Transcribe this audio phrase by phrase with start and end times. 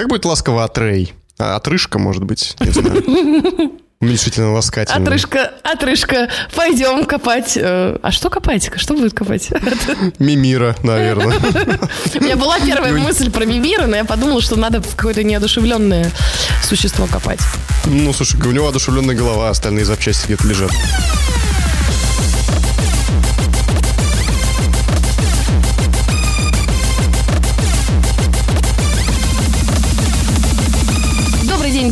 [0.00, 1.12] Как будет ласково отрей?
[1.38, 3.04] А, отрыжка, может быть, не знаю.
[4.00, 5.02] Уменьшительно ласкательно.
[5.02, 7.58] Отрыжка, отрыжка, пойдем копать.
[7.60, 8.70] Э, а что копать?
[8.76, 9.50] Что будет копать?
[10.18, 11.38] Мимира, наверное.
[12.14, 16.10] У меня была первая мысль про Мимира, но я подумала, что надо какое-то неодушевленное
[16.62, 17.40] существо копать.
[17.84, 20.70] Ну, слушай, у него одушевленная голова, а остальные запчасти где-то лежат.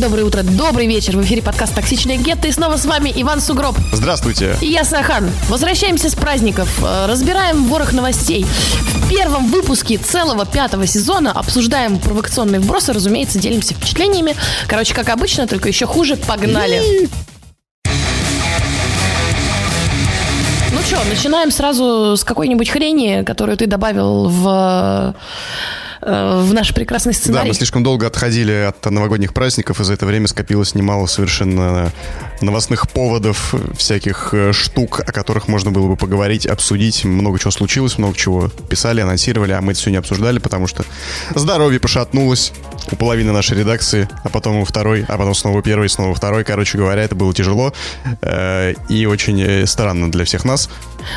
[0.09, 1.15] Доброе утро, добрый вечер.
[1.15, 2.47] В эфире подкаст «Токсичная гетто».
[2.47, 3.75] И снова с вами Иван Сугроб.
[3.93, 4.55] Здравствуйте.
[4.59, 5.29] И я Сахан.
[5.49, 6.67] Возвращаемся с праздников.
[6.83, 8.43] Э, разбираем ворох новостей.
[8.43, 12.91] В первом выпуске целого пятого сезона обсуждаем провокационные вбросы.
[12.91, 14.35] Разумеется, делимся впечатлениями.
[14.67, 16.15] Короче, как обычно, только еще хуже.
[16.15, 17.07] Погнали.
[20.71, 25.13] Ну что, начинаем сразу с какой-нибудь хрени, которую ты добавил в
[26.01, 27.43] в наш прекрасный сценарий.
[27.43, 31.91] Да, мы слишком долго отходили от новогодних праздников, и за это время скопилось немало совершенно
[32.41, 37.03] новостных поводов, всяких э, штук, о которых можно было бы поговорить, обсудить.
[37.03, 40.85] Много чего случилось, много чего писали, анонсировали, а мы это все не обсуждали, потому что
[41.35, 42.53] здоровье пошатнулось
[42.91, 46.43] у половины нашей редакции, а потом у второй, а потом снова первый, снова второй.
[46.43, 47.73] Короче говоря, это было тяжело
[48.21, 50.69] э, и очень э, странно для всех нас.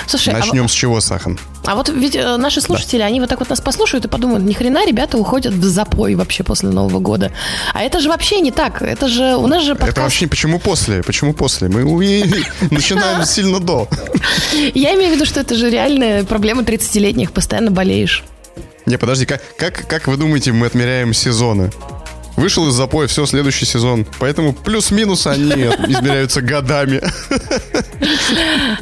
[0.07, 0.69] Слушай, Начнем а...
[0.69, 1.39] с чего, Сахан?
[1.65, 3.07] А вот ведь э, наши слушатели, да.
[3.07, 6.43] они вот так вот нас послушают и подумают, ни хрена ребята уходят в запой вообще
[6.43, 7.33] после Нового года.
[7.73, 8.83] А это же вообще не так.
[8.83, 9.93] Это же у нас же подкаст...
[9.93, 11.03] Это вообще почему после?
[11.03, 11.69] Почему после?
[11.69, 11.83] Мы
[12.71, 13.89] начинаем сильно до.
[14.75, 17.33] Я имею в виду, что это же реальная проблема 30-летних.
[17.33, 18.25] Постоянно болеешь.
[18.87, 21.71] Не, подожди, как, как, как вы думаете, мы отмеряем сезоны?
[22.37, 24.07] Вышел из запоя, все, следующий сезон.
[24.19, 27.01] Поэтому плюс-минус они измеряются годами.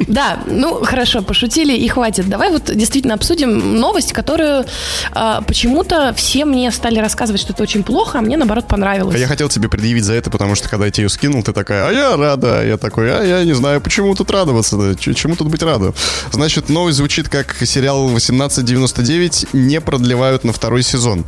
[0.07, 2.27] Да, ну хорошо, пошутили и хватит.
[2.27, 4.65] Давай вот действительно обсудим новость, которую
[5.13, 9.15] э, почему-то все мне стали рассказывать, что это очень плохо, а мне наоборот понравилось.
[9.15, 11.53] А я хотел тебе предъявить за это, потому что когда я тебе ее скинул, ты
[11.53, 12.65] такая, а я рада.
[12.65, 14.95] Я такой, а я не знаю, почему тут радоваться, да?
[14.95, 15.93] чему тут быть рада.
[16.31, 21.25] Значит, новость звучит как сериал 1899 не продлевают на второй сезон.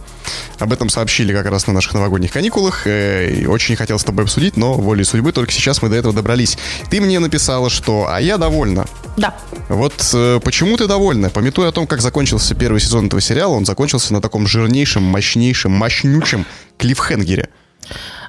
[0.60, 2.88] Об этом сообщили как раз на наших новогодних каникулах.
[2.88, 6.58] Э, очень хотел с тобой обсудить, но волей судьбы только сейчас мы до этого добрались.
[6.90, 8.86] Ты мне написала, что «а я довольна».
[9.18, 9.36] Да.
[9.70, 11.30] Вот э, почему ты довольна?
[11.30, 15.72] Пометуя о том, как закончился первый сезон этого сериала, он закончился на таком жирнейшем, мощнейшем,
[15.72, 16.46] мощнючем
[16.78, 17.50] клиффхенгере.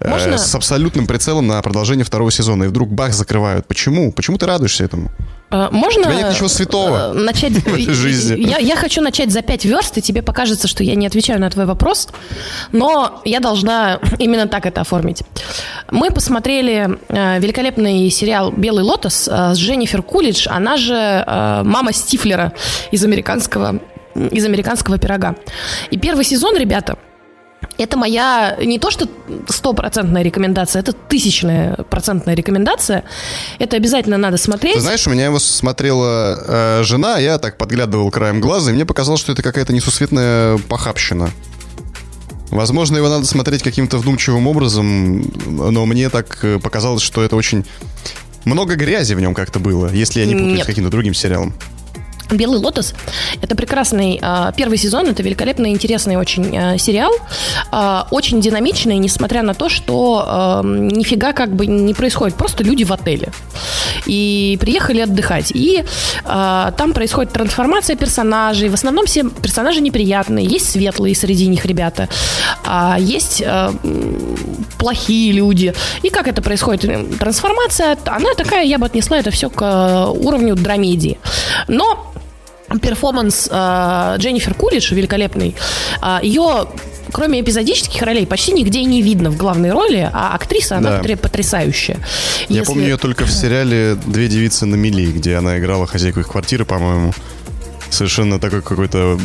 [0.01, 0.39] Э, Можно?
[0.39, 2.65] С абсолютным прицелом на продолжение второго сезона.
[2.65, 3.67] И вдруг бах закрывают.
[3.67, 4.13] Почему?
[4.13, 5.11] Почему ты радуешься этому?
[5.51, 6.07] Э, можно...
[6.07, 7.53] Нет ничего святого э, начать...
[7.53, 8.41] в этой жизни.
[8.41, 11.51] Я, я хочу начать за пять верст, и тебе покажется, что я не отвечаю на
[11.51, 12.09] твой вопрос,
[12.73, 15.23] но я должна именно так это оформить.
[15.91, 22.53] Мы посмотрели великолепный сериал «Белый лотос» с Дженнифер Кулидж, она же мама Стифлера
[22.91, 23.81] из американского,
[24.15, 25.37] из американского пирога.
[25.91, 26.97] И первый сезон, ребята,
[27.79, 29.09] это моя не то что
[29.49, 33.05] стопроцентная рекомендация, это тысячная процентная рекомендация.
[33.59, 34.75] Это обязательно надо смотреть.
[34.75, 38.85] Ты знаешь, у меня его смотрела э, жена, я так подглядывал краем глаза, и мне
[38.85, 41.31] показалось, что это какая-то несусветная похабщина.
[42.51, 47.65] Возможно, его надо смотреть каким-то вдумчивым образом, но мне так э, показалось, что это очень
[48.45, 50.65] много грязи в нем как-то было, если я не путаю Нет.
[50.65, 51.55] с каким-то другим сериалом.
[52.31, 52.95] Белый лотос
[53.41, 57.13] это прекрасный э, первый сезон, это великолепный, интересный очень э, сериал,
[57.73, 62.93] э, очень динамичный, несмотря на то, что нифига как бы не происходит, просто люди в
[62.93, 63.29] отеле.
[64.07, 65.85] И приехали отдыхать, и
[66.25, 72.09] там происходит трансформация персонажей, в основном все персонажи неприятные, есть светлые среди них ребята,
[72.65, 73.43] а есть
[74.79, 77.19] плохие люди, и как это происходит?
[77.19, 81.19] Трансформация, она такая, я бы отнесла это все к уровню драмедии,
[81.69, 82.14] но
[82.81, 85.55] перформанс э, Дженнифер Кулич великолепный.
[86.03, 86.69] Э, ее
[87.13, 91.17] кроме эпизодических ролей, почти нигде не видно в главной роли, а актриса, она да.
[91.17, 91.99] потрясающая.
[92.49, 92.65] Я Если...
[92.65, 96.65] помню ее только в сериале «Две девицы на мели», где она играла хозяйку их квартиры,
[96.65, 97.13] по-моему.
[97.95, 99.19] Совершенно такой какой-то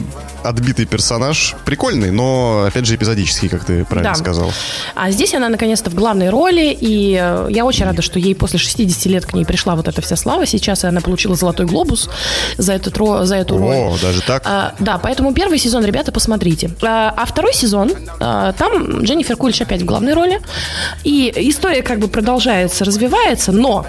[0.43, 1.55] отбитый персонаж.
[1.65, 4.19] Прикольный, но, опять же, эпизодический, как ты правильно да.
[4.19, 4.51] сказал.
[4.95, 8.59] А здесь она, наконец-то, в главной роли, и э, я очень рада, что ей после
[8.59, 12.09] 60 лет к ней пришла вот эта вся слава сейчас, и она получила «Золотой глобус»
[12.57, 12.95] за, этот,
[13.25, 13.75] за эту роль.
[13.75, 14.43] О, даже так?
[14.45, 16.71] А, да, поэтому первый сезон, ребята, посмотрите.
[16.81, 20.41] А, а второй сезон, а, там Дженнифер Кулич опять в главной роли,
[21.03, 23.85] и история как бы продолжается, развивается, но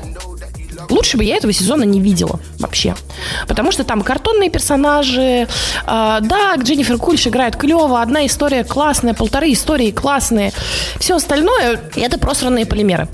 [0.91, 2.95] Лучше бы я этого сезона не видела вообще.
[3.47, 5.49] Потому что там картонные персонажи.
[5.87, 8.03] Э, да, Дженнифер Кульш играет клево.
[8.03, 10.53] Одна история классная, полторы истории классные.
[10.99, 13.09] Все остальное это просранные полимеры.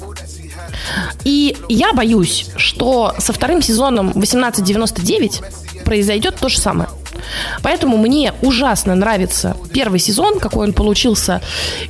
[1.24, 5.42] И я боюсь, что со вторым сезоном 1899
[5.84, 6.88] произойдет то же самое.
[7.62, 11.40] Поэтому мне ужасно нравится первый сезон, какой он получился.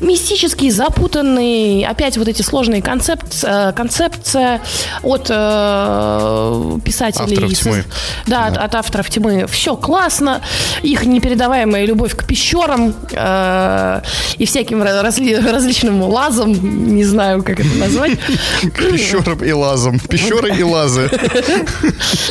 [0.00, 4.60] Мистический, запутанный, опять вот эти сложные концепт, э, концепция
[5.02, 7.34] от э, писателей.
[7.34, 7.84] Авторов тьмы.
[8.26, 8.46] Да, да.
[8.46, 9.46] От, от авторов тьмы.
[9.46, 10.42] Все классно.
[10.82, 14.00] Их непередаваемая любовь к пещерам э,
[14.38, 16.94] и всяким разли, различным лазам.
[16.94, 18.18] Не знаю, как это назвать.
[18.62, 19.98] Пещерам и лазам.
[19.98, 21.10] Пещеры и лазы.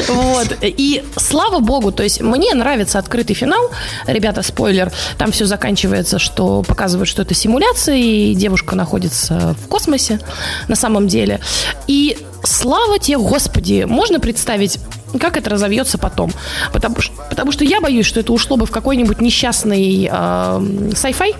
[0.07, 0.57] Вот.
[0.61, 3.71] И слава богу, то есть мне нравится открытый финал.
[4.07, 10.19] Ребята, спойлер, там все заканчивается, что показывают, что это симуляция, и девушка находится в космосе
[10.67, 11.39] на самом деле.
[11.87, 14.79] И слава тебе, Господи, можно представить
[15.19, 16.31] как это разовьется потом.
[16.73, 16.97] Потому,
[17.29, 21.35] потому что я боюсь, что это ушло бы в какой-нибудь несчастный э, sci-fi,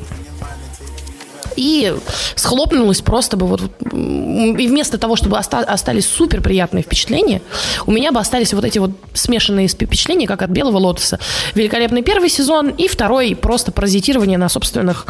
[1.56, 1.96] и
[2.36, 3.62] схлопнулось просто бы вот...
[3.92, 7.42] И вместо того, чтобы оста- остались супер приятные впечатления,
[7.86, 11.19] у меня бы остались вот эти вот смешанные впечатления, как от «Белого лотоса».
[11.54, 15.06] Великолепный первый сезон и второй просто паразитирование на собственных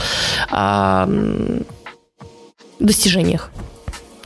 [0.50, 1.10] а,
[2.80, 3.52] достижениях.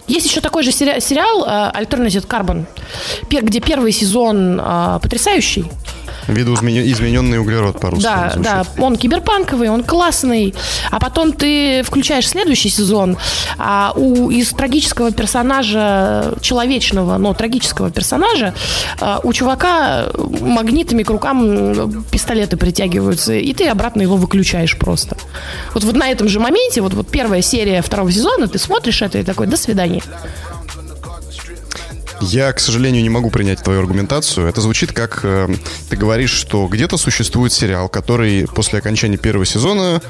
[0.07, 2.65] Есть еще такой же сериал Alternative Carbon,
[3.29, 5.65] где первый сезон а, потрясающий,
[6.29, 8.03] Видоизмененный углерод по-русски.
[8.03, 10.53] Да, да, он киберпанковый, он классный.
[10.91, 13.17] А потом ты включаешь следующий сезон,
[13.57, 18.53] а у из трагического персонажа, человечного, но трагического персонажа,
[18.99, 20.07] а, у чувака
[20.41, 25.17] магнитами к рукам пистолеты притягиваются, и ты обратно его выключаешь просто.
[25.73, 29.17] Вот, вот на этом же моменте, вот, вот первая серия второго сезона, ты смотришь это
[29.17, 30.01] и такой, до свидания.
[32.21, 34.47] Я, к сожалению, не могу принять твою аргументацию.
[34.47, 35.47] Это звучит как э,
[35.89, 40.01] ты говоришь, что где-то существует сериал, который после окончания первого сезона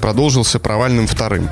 [0.00, 1.48] продолжился провальным вторым.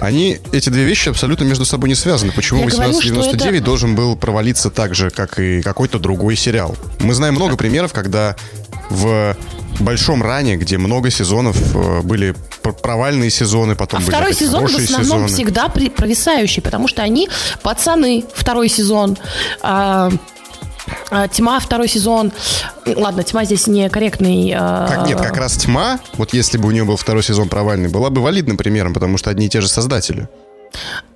[0.00, 2.32] Они, эти две вещи абсолютно между собой не связаны.
[2.32, 3.64] Почему 1899 это...
[3.64, 6.76] должен был провалиться так же, как и какой-то другой сериал?
[7.00, 8.36] Мы знаем много примеров, когда
[8.90, 9.36] в
[9.80, 12.34] большом ране, где много сезонов э, были
[12.82, 15.28] провальные сезоны, потом а были второй сезон в основном сезоны.
[15.28, 17.28] всегда провисающий, потому что они
[17.62, 19.16] пацаны второй сезон.
[19.62, 20.10] А,
[21.10, 22.32] а, Тьма второй сезон.
[22.86, 24.54] Ладно, тьма здесь некорректный.
[24.56, 24.88] А...
[24.88, 28.10] Как, нет, как раз тьма, вот если бы у нее был второй сезон провальный, была
[28.10, 30.28] бы валидным примером, потому что одни и те же создатели.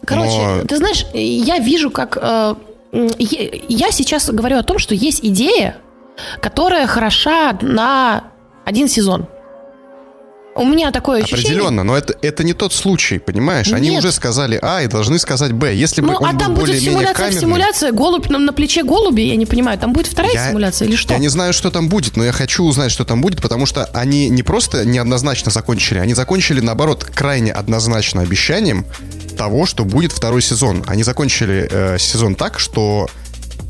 [0.05, 0.65] Короче, Но...
[0.65, 2.19] ты знаешь, я вижу, как.
[2.21, 2.55] Э,
[2.93, 5.77] я сейчас говорю о том, что есть идея,
[6.41, 8.25] которая хороша на
[8.65, 9.29] один сезон.
[10.55, 11.45] У меня такое ощущение.
[11.45, 13.69] Определенно, но это, это не тот случай, понимаешь?
[13.69, 13.77] Нет.
[13.77, 15.75] Они уже сказали А и должны сказать Б.
[15.75, 17.41] Если бы ну, он а там был будет симуляция камерный...
[17.41, 20.97] симуляция, голубь на, на плече голуби, я не понимаю, там будет вторая я, симуляция или
[20.97, 21.15] что?
[21.15, 23.87] Я не знаю, что там будет, но я хочу узнать, что там будет, потому что
[23.95, 28.85] они не просто неоднозначно закончили, они закончили, наоборот, крайне однозначно обещанием
[29.39, 30.85] того, что будет второй сезон.
[30.87, 33.09] Они закончили э, сезон так, что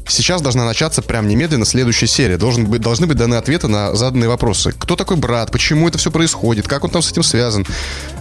[0.08, 2.37] сейчас должна начаться прям немедленно следующая серия.
[2.37, 4.72] Должен быть, должны быть даны ответы на заданные вопросы.
[4.78, 5.50] Кто такой брат?
[5.50, 6.69] Почему это все происходит?
[6.69, 7.66] Как он там с этим связан?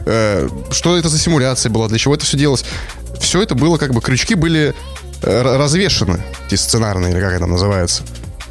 [0.06, 1.88] Э, что это за симуляция была?
[1.88, 2.66] Для чего это все делалось?
[3.20, 4.74] Все это было как бы, крючки были
[5.22, 8.04] э, развешены, эти сценарные, или как это называется.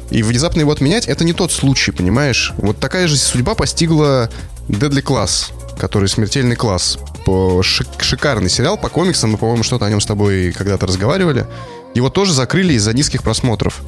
[0.09, 2.53] И внезапно его отменять, это не тот случай, понимаешь?
[2.57, 4.29] Вот такая же судьба постигла
[4.67, 6.99] Deadly Class, который смертельный класс.
[7.25, 9.31] По шик- шикарный сериал по комиксам.
[9.31, 11.45] Мы, по-моему, что-то о нем с тобой когда-то разговаривали.
[11.93, 13.81] Его тоже закрыли из-за низких просмотров.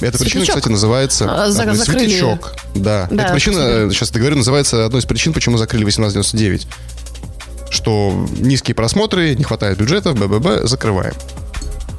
[0.00, 2.54] Эта причина, кстати, называется а, за, одной, светлячок.
[2.74, 3.08] Да.
[3.10, 3.24] да.
[3.24, 6.66] Эта причина, сейчас ты говорю, называется одной из причин, почему закрыли 1899.
[7.70, 11.14] Что низкие просмотры, не хватает бюджета, БББ, закрываем.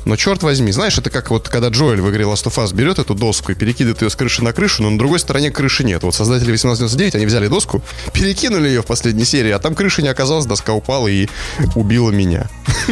[0.05, 2.99] Но черт возьми, знаешь, это как вот когда Джоэль в игре Last of Us берет
[2.99, 6.03] эту доску и перекидывает ее с крыши на крышу, но на другой стороне крыши нет.
[6.03, 7.81] Вот создатели 1899, они взяли доску,
[8.13, 11.27] перекинули ее в последней серии, а там крыши не оказалось, доска упала и
[11.73, 12.47] убила меня.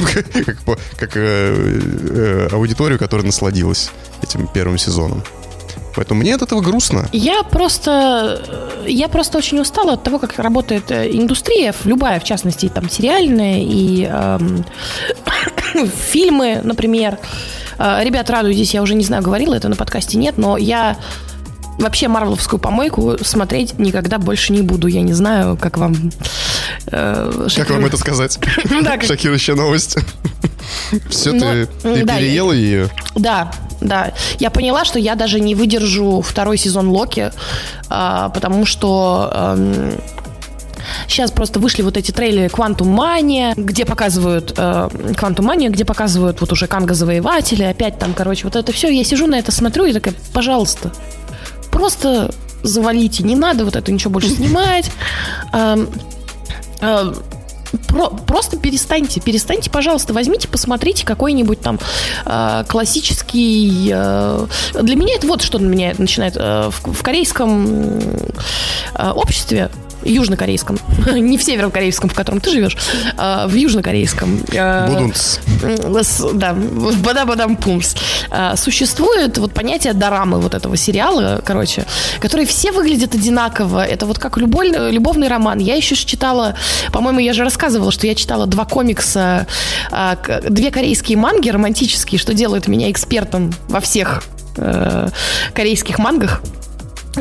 [0.98, 1.79] Как э,
[2.10, 3.91] э, аудиторию, которая насладилась
[4.24, 5.24] этим первым сезоном.
[5.96, 7.08] Поэтому мне от этого грустно.
[7.12, 8.42] Я просто,
[8.88, 13.60] я просто очень устала от того, как работает э, индустрия, любая, в частности, там сериальная
[13.62, 14.66] и эм,
[16.12, 17.20] фильмы, например.
[17.78, 20.98] Э, ребят, радуйтесь, я уже не знаю, говорила это на подкасте, нет, но я
[21.77, 24.88] вообще марвеловскую помойку смотреть никогда больше не буду.
[24.88, 26.12] Я не знаю, как вам...
[26.88, 28.39] Э, как вам это сказать?
[29.08, 29.98] Шокирующая новость.
[31.10, 32.89] Все, ты, ты переела ее?
[33.15, 33.51] Да,
[33.82, 34.13] да.
[34.39, 37.32] Я поняла, что я даже не выдержу второй сезон Локи,
[37.89, 39.58] а, потому что...
[41.08, 46.42] Сейчас просто вышли вот эти трейлеры Quantum Mania, где показывают э, Quantum Mania, где показывают
[46.42, 48.89] вот уже Канга Завоеватели, опять там, короче, вот это все.
[48.89, 50.92] Я сижу на это смотрю и такая, пожалуйста,
[51.74, 54.89] просто завалите, не надо вот это ничего больше снимать.
[57.88, 61.80] про, просто перестаньте, перестаньте, пожалуйста, возьмите, посмотрите какой-нибудь там
[62.25, 63.89] э, классический...
[63.92, 64.46] Э,
[64.82, 66.36] для меня это вот что на меня начинает.
[66.38, 68.00] Э, в, в корейском
[68.96, 69.72] э, обществе
[70.06, 70.78] южнокорейском,
[71.14, 72.78] не в северокорейском, в котором ты живешь,
[73.18, 74.40] а в южнокорейском.
[74.52, 75.38] Э, Будунц.
[76.34, 77.96] Да, бада-бадам пумс.
[78.30, 81.86] А, существует вот понятие дорамы вот этого сериала, короче,
[82.20, 83.86] которые все выглядят одинаково.
[83.86, 85.60] Это вот как любой, любовный роман.
[85.60, 86.56] Я еще читала,
[86.92, 89.48] по-моему, я же рассказывала, что я читала два комикса,
[89.92, 90.18] а,
[90.50, 94.24] две корейские манги романтические, что делает меня экспертом во всех
[94.58, 95.08] э,
[95.54, 96.42] корейских мангах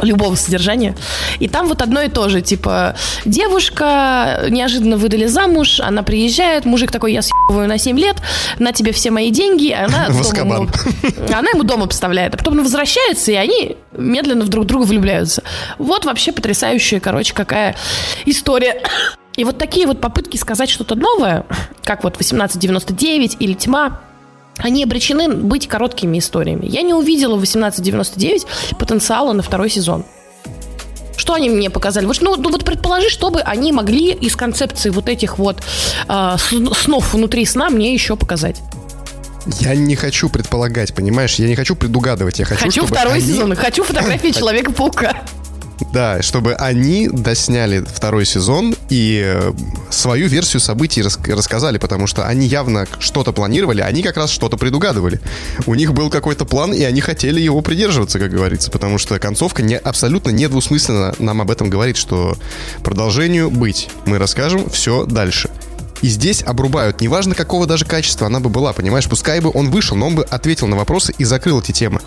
[0.00, 0.94] любого содержания.
[1.38, 6.90] И там вот одно и то же, типа, девушка неожиданно выдали замуж, она приезжает, мужик
[6.90, 8.16] такой, я съебываю на 7 лет,
[8.58, 10.68] на тебе все мои деньги, а она, дома ему,
[11.34, 12.34] она ему дома поставляет.
[12.34, 15.42] А потом она возвращается, и они медленно в друг друга влюбляются.
[15.78, 17.76] Вот вообще потрясающая, короче, какая
[18.24, 18.82] история.
[19.36, 21.46] И вот такие вот попытки сказать что-то новое,
[21.84, 24.00] как вот 1899 или Тьма,
[24.58, 26.66] они обречены быть короткими историями.
[26.66, 28.46] Я не увидела в 1899
[28.78, 30.04] потенциала на второй сезон.
[31.16, 32.06] Что они мне показали?
[32.06, 35.62] Вот, ну, ну вот предположи, чтобы они могли из концепции вот этих вот
[36.08, 36.36] э,
[36.74, 38.60] снов внутри сна мне еще показать.
[39.60, 41.34] Я не хочу предполагать, понимаешь?
[41.34, 42.38] Я не хочу предугадывать.
[42.38, 43.26] Я хочу, хочу второй они...
[43.26, 43.54] сезон.
[43.56, 45.22] Хочу фотографии Человека-паука.
[45.92, 49.52] Да, чтобы они досняли второй сезон и э,
[49.90, 54.56] свою версию событий рас рассказали, потому что они явно что-то планировали, они как раз что-то
[54.56, 55.20] предугадывали.
[55.66, 59.62] У них был какой-то план, и они хотели его придерживаться, как говорится, потому что концовка
[59.62, 62.36] не, абсолютно недвусмысленно нам об этом говорит, что
[62.82, 63.88] продолжению быть.
[64.06, 65.50] Мы расскажем все дальше.
[66.02, 69.96] И здесь обрубают, неважно какого даже качества она бы была, понимаешь, пускай бы он вышел,
[69.96, 72.00] но он бы ответил на вопросы и закрыл эти темы.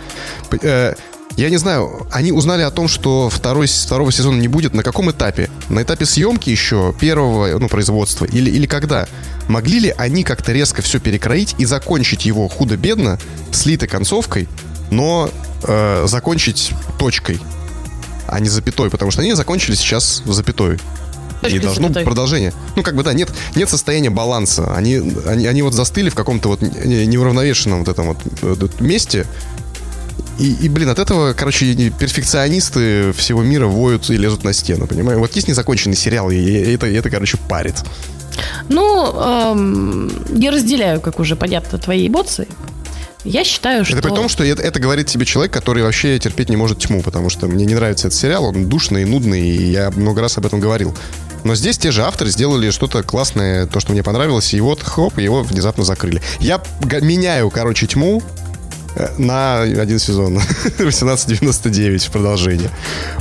[1.37, 4.73] Я не знаю, они узнали о том, что второй, второго сезона не будет.
[4.73, 5.49] На каком этапе?
[5.67, 8.25] На этапе съемки еще первого ну, производства?
[8.25, 9.07] Или, или когда?
[9.49, 13.19] Могли ли они как-то резко все перекроить и закончить его худо-бедно,
[13.51, 14.47] слитой концовкой,
[14.91, 15.29] но
[15.63, 17.39] э, закончить точкой,
[18.27, 18.89] а не запятой?
[18.89, 20.79] Потому что они закончили сейчас запятой.
[21.41, 22.53] Точка и должно быть продолжение.
[22.77, 24.73] Ну, как бы, да, нет, нет состояния баланса.
[24.73, 29.27] Они, они, они вот застыли в каком-то вот неуравновешенном вот этом вот э, месте,
[30.39, 35.19] и, и, блин, от этого, короче, перфекционисты всего мира воют и лезут на стену, понимаешь?
[35.19, 37.75] Вот есть незаконченный сериал, и это, это короче, парит.
[38.67, 42.47] Ну, эм, я разделяю, как уже понятно, твои эмоции.
[43.23, 43.97] Я считаю, что...
[43.97, 47.01] Это при том, что это, это говорит тебе человек, который вообще терпеть не может тьму,
[47.01, 50.45] потому что мне не нравится этот сериал, он душный, нудный, и я много раз об
[50.45, 50.95] этом говорил.
[51.43, 55.17] Но здесь те же авторы сделали что-то классное, то, что мне понравилось, и вот, хоп,
[55.17, 56.21] его внезапно закрыли.
[56.39, 56.61] Я
[57.01, 58.21] меняю, короче, тьму
[59.17, 60.37] на один сезон.
[60.65, 62.69] 1899 в продолжение.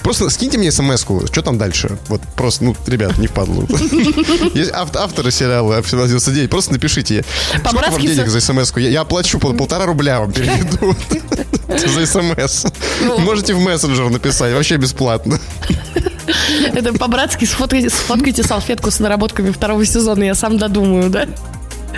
[0.02, 1.98] Просто скиньте мне смс-ку, что там дальше.
[2.08, 3.64] Вот просто, ну, ребят, не впадло.
[4.54, 7.24] Есть авторы сериала 1899, просто напишите.
[7.66, 8.80] Сколько вам денег за смс-ку?
[8.80, 10.96] Я оплачу полтора рубля вам переведу
[11.68, 12.66] за смс.
[13.02, 13.18] Ну.
[13.18, 15.38] Можете в мессенджер написать, вообще бесплатно.
[16.72, 21.26] Это по-братски сфоткайте, сфоткайте салфетку с наработками второго сезона, я сам додумаю, да?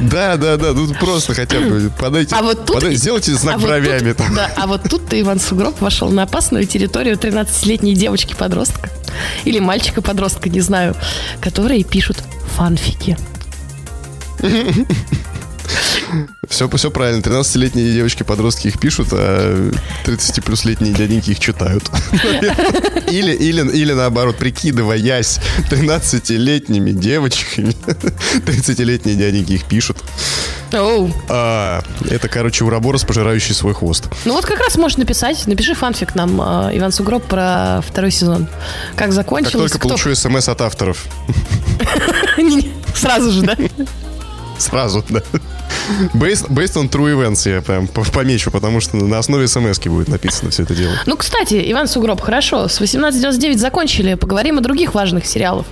[0.00, 3.58] Да, да, да, тут просто хотя бы подайте, а вот тут, подайте сделайте знак а
[3.58, 4.08] бровями.
[4.08, 8.90] Вот тут, да, а вот тут ты, Иван Сугроб, вошел на опасную территорию 13-летней девочки-подростка
[9.44, 10.94] или мальчика-подростка, не знаю,
[11.40, 12.18] которые пишут
[12.56, 13.16] фанфики.
[16.48, 17.20] Все, все правильно.
[17.20, 19.70] 13-летние девочки-подростки их пишут, а
[20.04, 21.90] 30-плюс-летние дяденьки их читают.
[23.08, 25.38] Или, или, или наоборот, прикидываясь
[25.70, 29.98] 13-летними девочками, 30-летние дяденьки их пишут.
[31.28, 34.08] А, это, короче, уроборос, пожирающий свой хвост.
[34.24, 35.46] Ну вот как раз можешь написать.
[35.46, 38.48] Напиши фанфик нам, э, Иван Сугроб, про второй сезон.
[38.96, 39.70] Как закончилось.
[39.72, 39.88] Как только кто...
[39.88, 41.04] получу смс от авторов.
[42.94, 43.56] Сразу же, да?
[44.58, 45.22] Сразу, да.
[46.14, 50.50] Based, based on true events я прям помечу, потому что на основе смс будет написано
[50.50, 50.92] все это дело.
[51.06, 55.66] Ну, кстати, Иван Сугроб, хорошо, с 18.99 закончили, поговорим о других важных сериалах.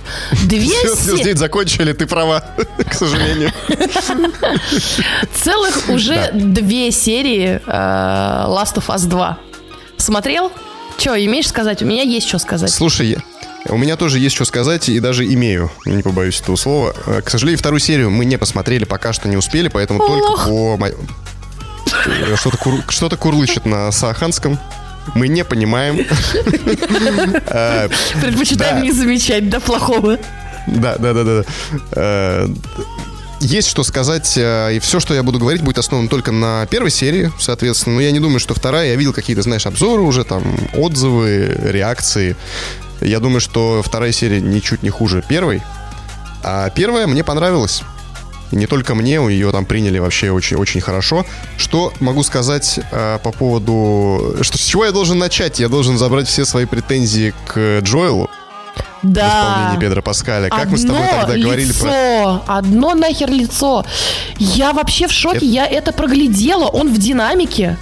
[0.45, 2.43] Две 18.99 закончили, ты права,
[2.89, 3.51] к сожалению.
[5.33, 7.69] Целых уже две серии э,
[8.47, 9.37] Last of Us 2.
[9.97, 10.51] Смотрел?
[10.97, 11.81] Че, имеешь сказать?
[11.81, 12.71] У меня есть что сказать.
[12.71, 13.17] Слушай,
[13.69, 16.93] у меня тоже есть что сказать, и даже имею, не побоюсь этого слова.
[17.07, 20.07] Э, к сожалению, вторую серию мы не посмотрели, пока что не успели, поэтому Ох.
[20.07, 20.77] только по...
[22.07, 22.83] Э, что-то, кур...
[22.89, 24.59] что-то курлычет на сааханском.
[25.15, 26.05] Мы не понимаем.
[27.47, 27.89] Э,
[28.21, 30.17] Предпочитаем не замечать, да, плохого.
[30.67, 31.43] Да, да, да,
[31.93, 32.47] да.
[33.41, 37.31] Есть что сказать, и все, что я буду говорить, будет основано только на первой серии,
[37.39, 37.95] соответственно.
[37.95, 38.89] Но я не думаю, что вторая.
[38.89, 40.43] Я видел какие-то, знаешь, обзоры уже, там,
[40.73, 42.35] отзывы, реакции.
[43.07, 45.61] Я думаю, что вторая серия ничуть не хуже первой.
[46.43, 47.81] А первая мне понравилась.
[48.51, 51.25] И не только мне, у ее там приняли вообще очень, очень хорошо.
[51.57, 54.35] Что могу сказать э, по поводу...
[54.41, 55.59] Что, с чего я должен начать?
[55.59, 58.29] Я должен забрать все свои претензии к Джоэлу.
[59.01, 59.23] Да.
[59.23, 60.49] В исполнении Педро Паскаля.
[60.49, 62.41] Как одно мы с тобой тогда лицо, говорили про...
[62.47, 63.85] Одно нахер лицо.
[64.37, 65.37] Я вообще в шоке.
[65.37, 66.65] Это- Я это проглядела.
[66.65, 67.77] Он в динамике.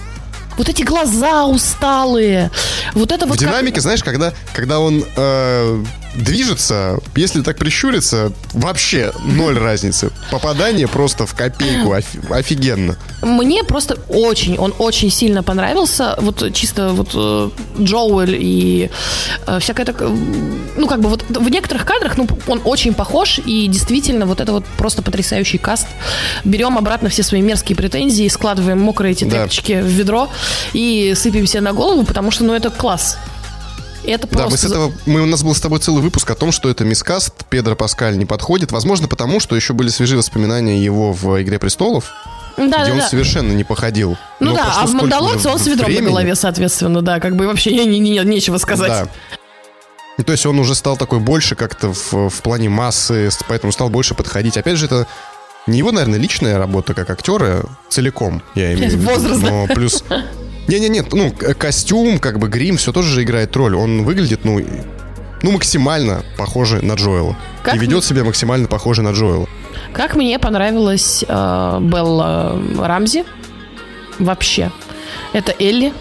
[0.58, 2.52] Вот эти глаза усталые.
[2.94, 5.84] Вот это В вот как- динамике, знаешь, когда, когда он э,
[6.16, 10.12] движется, если так прищуриться, вообще ноль разницы.
[10.32, 12.98] Попадание просто в копейку, офи- офигенно.
[13.22, 16.16] Мне просто очень, он очень сильно понравился.
[16.20, 18.90] Вот чисто вот э, Джоуэль и
[19.48, 20.10] э, всякое такое.
[20.10, 23.40] Ну, как бы вот в некоторых кадрах, ну, он очень похож.
[23.46, 25.88] И действительно, вот это вот просто потрясающий каст.
[26.44, 29.48] Берем обратно все свои мерзкие претензии, складываем мокрые эти Да.
[29.48, 30.30] в ведро
[30.74, 33.18] и сыпем себе на голову, потому что, ну, это класс.
[34.06, 34.46] Это просто...
[34.46, 36.70] Да, мы с этого, мы, у нас был с тобой целый выпуск о том, что
[36.70, 38.72] это мискаст, Педро Паскаль не подходит.
[38.72, 42.12] Возможно, потому что еще были свежие воспоминания его в «Игре престолов»,
[42.58, 43.08] Да, где да, он да.
[43.08, 44.18] совершенно не походил.
[44.40, 46.06] Ну Но да, а в Мандалорце он с ведром времени.
[46.06, 48.90] на голове, соответственно, да, как бы вообще не, не- не- нечего сказать.
[48.90, 49.08] Да.
[50.18, 53.90] Ну, То есть он уже стал такой больше как-то в, в плане массы, поэтому стал
[53.90, 54.58] больше подходить.
[54.58, 55.08] Опять же, это
[55.66, 59.10] не его, наверное, личная работа как актера целиком, я имею в виду.
[59.10, 59.42] Возраст?
[59.42, 60.04] Но плюс...
[60.68, 63.76] Не-не-не, ну, костюм, как бы грим, все тоже же играет роль.
[63.76, 64.62] Он выглядит, ну,
[65.42, 67.36] ну максимально похоже на Джоэла.
[67.64, 69.48] Как И ведет себя максимально похоже на Джоэла.
[69.94, 73.26] Как мне понравилась э, Белла Рамзи
[74.20, 74.72] вообще.
[75.34, 75.94] Это Элли.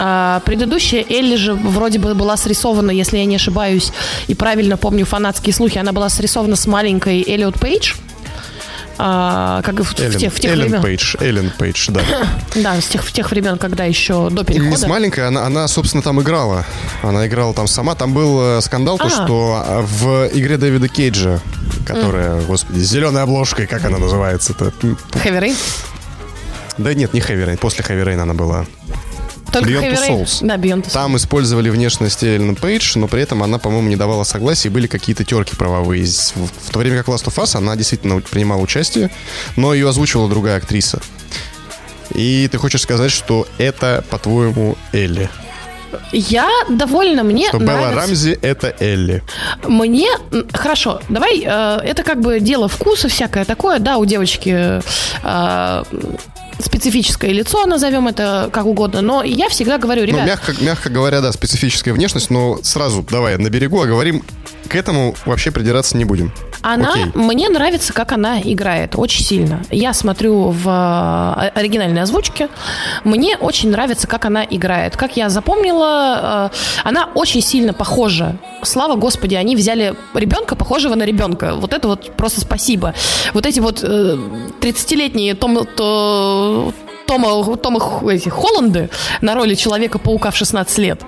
[0.00, 3.92] А предыдущая Элли же вроде бы была срисована, если я не ошибаюсь,
[4.28, 7.94] и правильно помню фанатские слухи, она была срисована с маленькой Эллиот Пейдж.
[9.00, 10.82] А, как в, в Эллен, тех, в тех Эллен времен.
[10.82, 12.00] Пейдж, Эллен Пейдж, да.
[12.56, 14.70] Да, с тех, в тех времен, когда еще до перехода.
[14.70, 16.64] Не с маленькой, она, она, собственно, там играла.
[17.02, 17.94] Она играла там сама.
[17.94, 19.10] Там был э, скандал, то, А.
[19.10, 21.40] что э, в игре Дэвида Кейджа,
[21.86, 24.72] которая, господи, с зеленой обложкой, как она называется-то?
[25.12, 25.56] Rain.
[26.78, 28.64] Да нет, не Heavy Rain, после Heavy Rain она была.
[29.52, 30.08] Только Beyond Two.
[30.08, 30.38] Souls.
[30.46, 30.92] Да, Beyond Two Souls.
[30.92, 34.86] Там использовали внешность Эллен Пейдж, но при этом она, по-моему, не давала согласия, и были
[34.86, 36.04] какие-то терки правовые.
[36.06, 39.10] В то время как Last of Us она действительно принимала участие,
[39.56, 41.00] но ее озвучивала другая актриса.
[42.14, 45.28] И ты хочешь сказать, что это, по-твоему, Элли?
[46.12, 48.00] Я довольна, мне Что Белла нравится.
[48.00, 49.22] Рамзи— это Элли.
[49.66, 50.08] Мне
[50.52, 54.82] хорошо, давай, э, это как бы дело вкуса всякое такое, да, у девочки
[55.22, 55.82] э,
[56.58, 61.20] специфическое лицо, назовем это как угодно, но я всегда говорю, Ну, ребят, мягко, мягко говоря,
[61.20, 64.24] да, специфическая внешность, но сразу давай на берегу, а говорим,
[64.68, 66.32] к этому вообще придираться не будем.
[66.60, 67.06] она, окей.
[67.14, 69.62] мне нравится, как она играет, очень сильно.
[69.70, 72.48] Я смотрю в э, оригинальной озвучке,
[73.04, 74.96] мне очень нравится, как она играет.
[74.96, 78.36] Как я запомнила, э, она очень сильно похожа.
[78.62, 81.54] Слава Господи, они взяли ребенка, похожего на ребенка.
[81.54, 82.92] Вот это вот просто спасибо.
[83.32, 84.18] Вот эти вот э,
[84.60, 86.47] 30-летние Том, то-
[87.08, 87.80] Тома, Тома
[88.12, 88.90] эти, Холланды
[89.22, 91.00] на роли Человека-паука в 16 лет.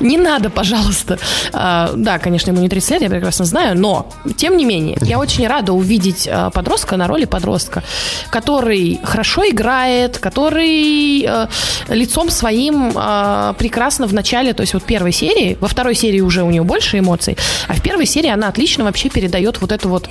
[0.00, 1.18] Не надо, пожалуйста.
[1.52, 5.18] А, да, конечно, ему не 30 лет, я прекрасно знаю, но, тем не менее, я
[5.18, 7.82] очень рада увидеть а, подростка на роли подростка,
[8.30, 11.46] который хорошо играет, который э,
[11.88, 16.44] лицом своим а, прекрасно в начале, то есть вот первой серии, во второй серии уже
[16.44, 17.36] у нее больше эмоций,
[17.68, 20.08] а в первой серии она отлично вообще передает вот это вот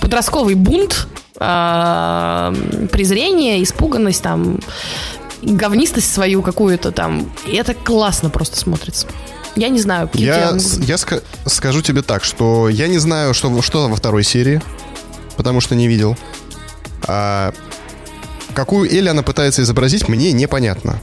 [0.00, 1.06] подростковый бунт,
[2.92, 4.58] презрение, испуганность, там,
[5.42, 7.30] говнистость свою какую-то там.
[7.46, 9.06] И это классно просто смотрится.
[9.56, 10.08] Я не знаю.
[10.08, 14.24] какие Я, я ска- скажу тебе так, что я не знаю, что, что во второй
[14.24, 14.62] серии,
[15.36, 16.16] потому что не видел.
[17.06, 17.52] А
[18.54, 21.00] какую Элли она пытается изобразить, мне непонятно.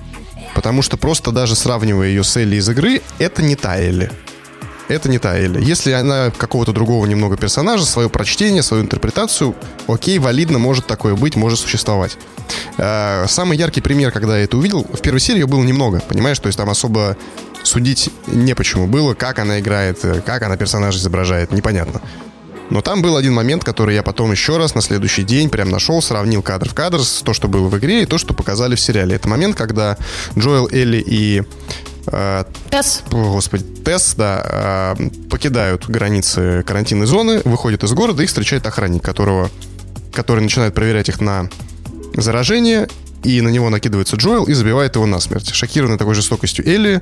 [0.56, 4.12] Потому что просто даже сравнивая ее с Элли из игры, это не та Элли.
[4.90, 5.64] Это не та Элли.
[5.64, 9.56] Если она какого-то другого немного персонажа, свое прочтение, свою интерпретацию,
[9.88, 12.18] окей, валидно, может такое быть, может существовать.
[12.80, 16.40] А, Самый яркий пример, когда я это увидел, в первой серии ее было немного, понимаешь?
[16.40, 17.16] То есть там особо
[17.62, 22.02] судить не почему было, как она играет, э, как она персонажа изображает, непонятно.
[22.72, 26.02] Но там был один момент, который я потом еще раз на следующий день прям нашел,
[26.02, 28.80] сравнил кадр в кадр с то, что было в игре, и то, что показали в
[28.80, 29.16] сериале.
[29.16, 29.98] Это момент, когда
[30.38, 31.44] Джоэл, Элли и
[32.08, 32.44] э,
[33.12, 39.04] о, господи, Тесс, да, э, покидают границы карантинной зоны, выходят из города, их встречает охранник,
[39.04, 39.50] которого,
[40.14, 41.50] который начинает проверять их на
[42.16, 42.88] заражение,
[43.24, 45.54] и на него накидывается Джоэл и забивает его насмерть.
[45.54, 47.02] Шокированный такой жестокостью Элли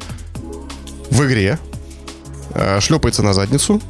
[1.09, 1.59] в игре
[2.53, 3.81] э, шлепается на задницу,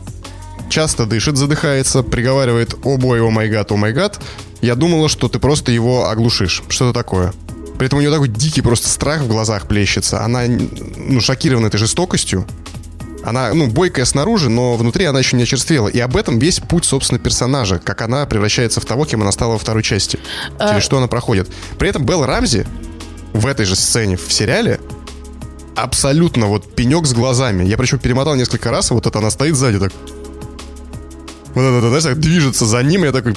[0.69, 4.19] часто дышит, задыхается, приговаривает «О бой, о май гад, о май гад».
[4.61, 6.63] Я думала, что ты просто его оглушишь.
[6.67, 7.33] Что-то такое.
[7.77, 10.23] При этом у нее такой дикий просто страх в глазах плещется.
[10.23, 12.45] Она ну, шокирована этой жестокостью.
[13.23, 15.87] Она, ну, бойкая снаружи, но внутри она еще не очерствела.
[15.87, 19.53] И об этом весь путь, собственно, персонажа, как она превращается в того, кем она стала
[19.53, 20.17] во второй части.
[20.59, 20.81] Через Э.
[20.81, 21.49] что она проходит.
[21.77, 22.65] При этом Белл Рамзи
[23.33, 24.79] в этой же сцене в сериале
[25.75, 27.65] абсолютно вот пенек с глазами.
[27.65, 29.91] Я причем перемотал несколько раз, и вот это она стоит сзади так.
[31.53, 33.35] Вот это, знаешь, так движется за ним, и я такой,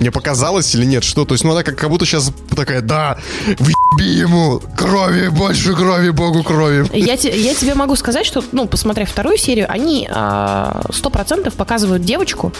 [0.00, 1.24] мне показалось или нет, что?
[1.24, 3.18] То есть, ну, она как, как будто сейчас такая, да,
[3.58, 6.86] въеби ему, крови, больше крови, богу крови.
[6.92, 11.54] Я, те- я тебе могу сказать, что, ну, посмотрев вторую серию, они а, сто процентов
[11.54, 12.52] показывают девочку,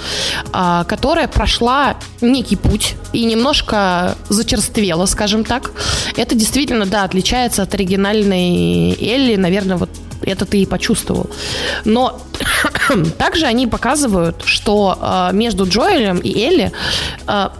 [0.52, 5.72] а, которая прошла некий путь и немножко зачерствела, скажем так.
[6.16, 9.90] Это действительно, да, отличается от оригинальной Элли, наверное, вот
[10.22, 11.30] это ты и почувствовал.
[11.84, 12.20] Но
[13.18, 16.72] также они показывают, что а, между Джоэлем и Элли
[17.26, 17.52] а,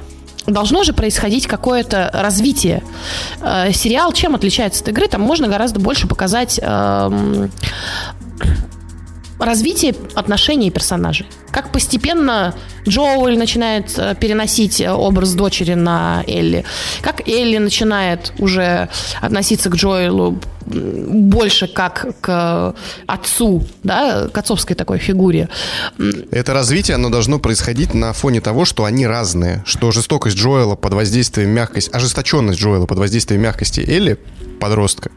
[0.46, 2.82] должно же происходить какое-то развитие.
[3.40, 5.08] Э, сериал чем отличается от игры?
[5.08, 7.50] Там можно гораздо больше показать эм,
[9.38, 11.27] развитие отношений персонажей.
[11.51, 12.55] Как постепенно
[12.87, 16.64] Джоуэль начинает э, переносить э, образ дочери на Элли.
[17.03, 18.88] Как Элли начинает уже
[19.20, 22.75] относиться к Джоэлу больше как к
[23.07, 25.49] отцу, да, к отцовской такой фигуре.
[26.31, 29.62] Это развитие, оно должно происходить на фоне того, что они разные.
[29.64, 34.18] Что жестокость Джоэла под воздействием мягкости, ожесточенность Джоэла под воздействием мягкости Элли,
[34.61, 35.11] подростка,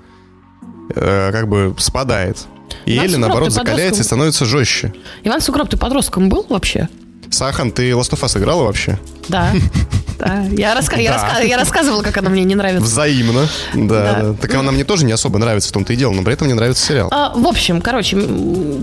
[0.96, 2.38] э, как бы спадает.
[2.86, 4.94] И Макс Элли, Укроп, наоборот, закаляется и становится жестче.
[5.24, 6.90] Иван Сугроб, ты подростком был вообще?
[7.30, 8.98] Сахан, ты Last of Us играла вообще?
[9.30, 9.52] Да.
[10.20, 10.44] Да.
[10.52, 11.18] Я, раска- я, Да.
[11.40, 12.84] раска- я рассказывала, как она мне не нравится.
[12.86, 13.48] Взаимно.
[13.74, 14.20] Да, Да.
[14.22, 14.34] да.
[14.34, 16.56] Так она мне тоже не особо нравится в том-то и дело, но при этом мне
[16.56, 17.08] нравится сериал.
[17.10, 18.18] А, в общем, короче,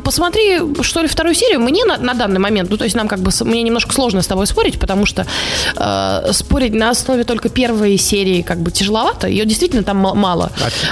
[0.02, 1.60] посмотри, что ли, вторую серию.
[1.60, 4.26] Мне на, на данный момент, ну, то есть нам как бы, мне немножко сложно с
[4.26, 5.26] тобой спорить, потому что
[5.76, 9.28] э, спорить на основе только первой серии как бы тяжеловато.
[9.28, 10.50] Ее действительно там ма- мало.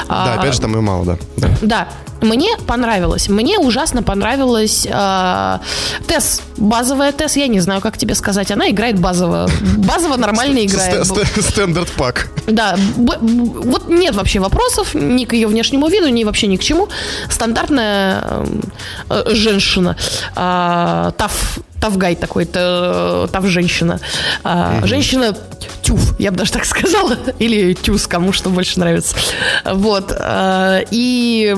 [0.09, 1.19] А, да, А, опять же, там и мало, да.
[1.39, 1.49] да.
[1.63, 1.89] Да,
[2.21, 3.29] мне понравилось.
[3.31, 5.59] Мне ужасно понравилась э,
[6.07, 6.43] Тесс.
[6.57, 8.51] Базовая Тесс, я не знаю, как тебе сказать.
[8.51, 9.44] Она играет базово.
[9.79, 11.07] Базово нормально играет.
[11.07, 12.29] Ст- ст- Стендарт пак.
[12.47, 16.89] Да, вот нет вообще вопросов ни к ее внешнему виду, ни вообще ни к чему.
[17.31, 18.63] Стандартная эм,
[19.11, 19.97] э, женщина.
[20.37, 24.01] А, Тав, тавгай такой, та- тав женщина.
[24.43, 25.37] А, Женщина
[25.83, 27.17] тюф, я бы даже так сказала.
[27.39, 29.17] Или тюз, кому что больше нравится.
[29.65, 30.13] Вот.
[30.19, 31.57] а, И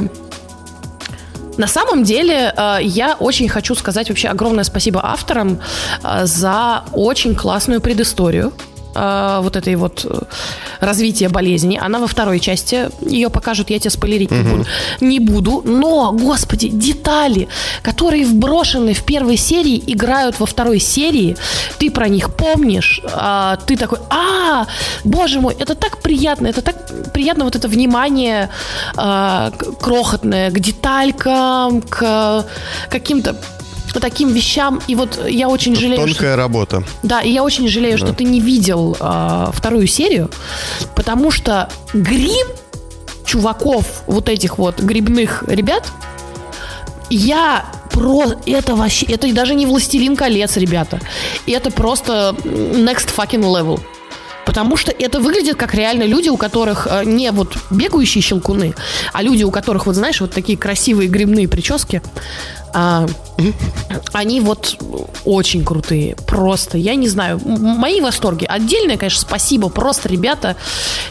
[1.57, 5.61] на самом деле, э, я очень хочу сказать вообще огромное спасибо авторам
[6.03, 8.53] э, за очень классную предысторию
[8.97, 10.19] э, вот этой вот э,
[10.81, 11.79] развития болезни.
[11.87, 12.89] Она во второй части.
[13.09, 14.67] Ее покажут, я тебе спойлерить не буду.
[15.01, 17.49] Не буду, но, господи, детали,
[17.83, 21.37] которые вброшены в первой серии, играют во второй серии,
[21.79, 24.67] ты про них помнишь, а, ты такой, а,
[25.05, 26.77] боже мой, это так приятно, это так
[27.13, 28.49] приятно вот это внимание
[28.95, 32.45] к- крохотное к деталькам, к
[32.91, 33.37] каким-то
[34.01, 34.81] таким вещам.
[34.87, 36.07] И вот я очень жалею, что...
[36.07, 36.83] Тонкая работа.
[37.03, 40.31] Да, и я очень жалею, что ты не видел а, вторую серию,
[40.95, 42.47] потому что грим
[43.25, 45.85] чуваков, вот этих вот грибных ребят,
[47.11, 48.27] я про...
[48.47, 49.07] Это вообще...
[49.07, 51.01] Это даже не «Властелин колец», ребята.
[51.47, 53.81] Это просто next fucking level.
[54.45, 58.75] Потому что это выглядит как реально люди, у которых э, не вот бегающие щелкуны,
[59.13, 62.01] а люди, у которых, вот знаешь, вот такие красивые грибные прически.
[62.73, 63.07] а,
[64.13, 64.77] они вот
[65.25, 66.17] очень крутые.
[66.27, 68.45] Просто, я не знаю, мои восторги.
[68.45, 69.69] Отдельное, конечно, спасибо.
[69.69, 70.57] Просто, ребята,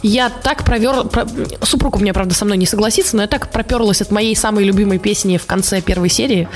[0.02, 1.04] я так провер...
[1.08, 1.28] про-
[1.64, 4.64] Супруг у меня, правда, со мной не согласится, но я так проперлась от моей самой
[4.64, 6.48] любимой песни в конце первой серии.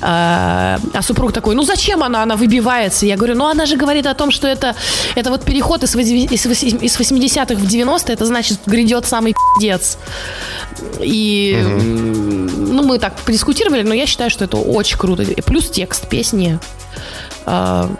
[0.00, 2.22] А, а супруг такой, ну зачем она?
[2.22, 3.06] Она выбивается.
[3.06, 4.76] Я говорю, ну она же говорит о том, что это,
[5.16, 9.34] это вот переход из, вози- из воси- из 80-х в 90-е, это значит, грядет самый
[9.56, 9.98] пиздец.
[11.00, 15.07] И, ну, мы так подискутировали, но я считаю, что это очень круто.
[15.16, 16.58] И плюс текст песни
[17.46, 17.90] а,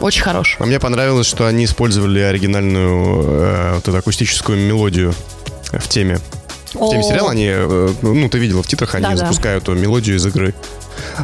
[0.00, 0.56] очень хорош.
[0.58, 5.14] А мне понравилось, что они использовали оригинальную э, вот эту акустическую мелодию
[5.72, 6.18] в теме.
[6.74, 9.16] В теме сериала они, э, ну, ты видела в титрах, они Да-да.
[9.16, 10.54] запускают эту мелодию из игры.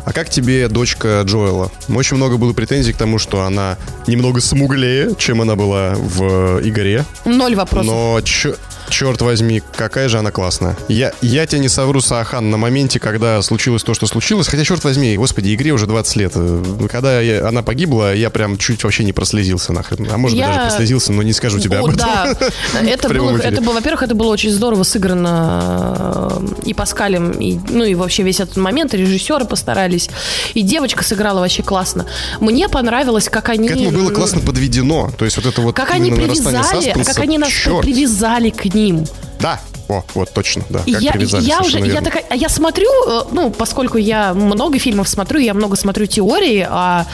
[0.04, 1.70] А как тебе дочка Джоэла?
[1.94, 3.76] Очень много было претензий к тому, что она
[4.06, 7.04] немного смуглее, чем она была в игре.
[7.24, 7.86] Ноль вопросов.
[7.86, 8.56] Но чё-
[8.88, 10.76] черт возьми, какая же она классная.
[10.88, 14.84] Я, я тебе не совру, Саахан, на моменте, когда случилось то, что случилось, хотя, черт
[14.84, 16.32] возьми, господи, игре уже 20 лет.
[16.34, 20.08] Э, Когда я- она погибла, я прям чуть вообще не прослезился нахрен.
[20.12, 21.98] А может Я- даже прослезился, но не скажу тебе об О, этом.
[21.98, 22.36] да.
[22.86, 27.84] Это было, это было, во-первых, это было очень здорово сыграно э, и Паскалем, и, ну
[27.84, 30.08] и вообще весь этот момент, и режиссеры постарались,
[30.54, 32.06] и девочка сыграла вообще классно.
[32.40, 33.68] Мне понравилось, как они...
[33.68, 35.10] К этому было классно подведено.
[35.16, 37.82] То есть вот это вот Как они привязали, как они нас чёрт.
[37.84, 39.04] привязали к ним.
[39.40, 40.78] Да, О, вот точно, да.
[40.78, 42.10] Как я, я уже, совершенно я верно.
[42.10, 47.06] такая, я смотрю, э, ну, поскольку я много фильмов смотрю, я много смотрю теории о,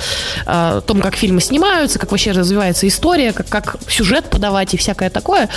[0.47, 5.11] о том, как фильмы снимаются, как вообще развивается история, как, как сюжет подавать и всякое
[5.11, 5.49] такое.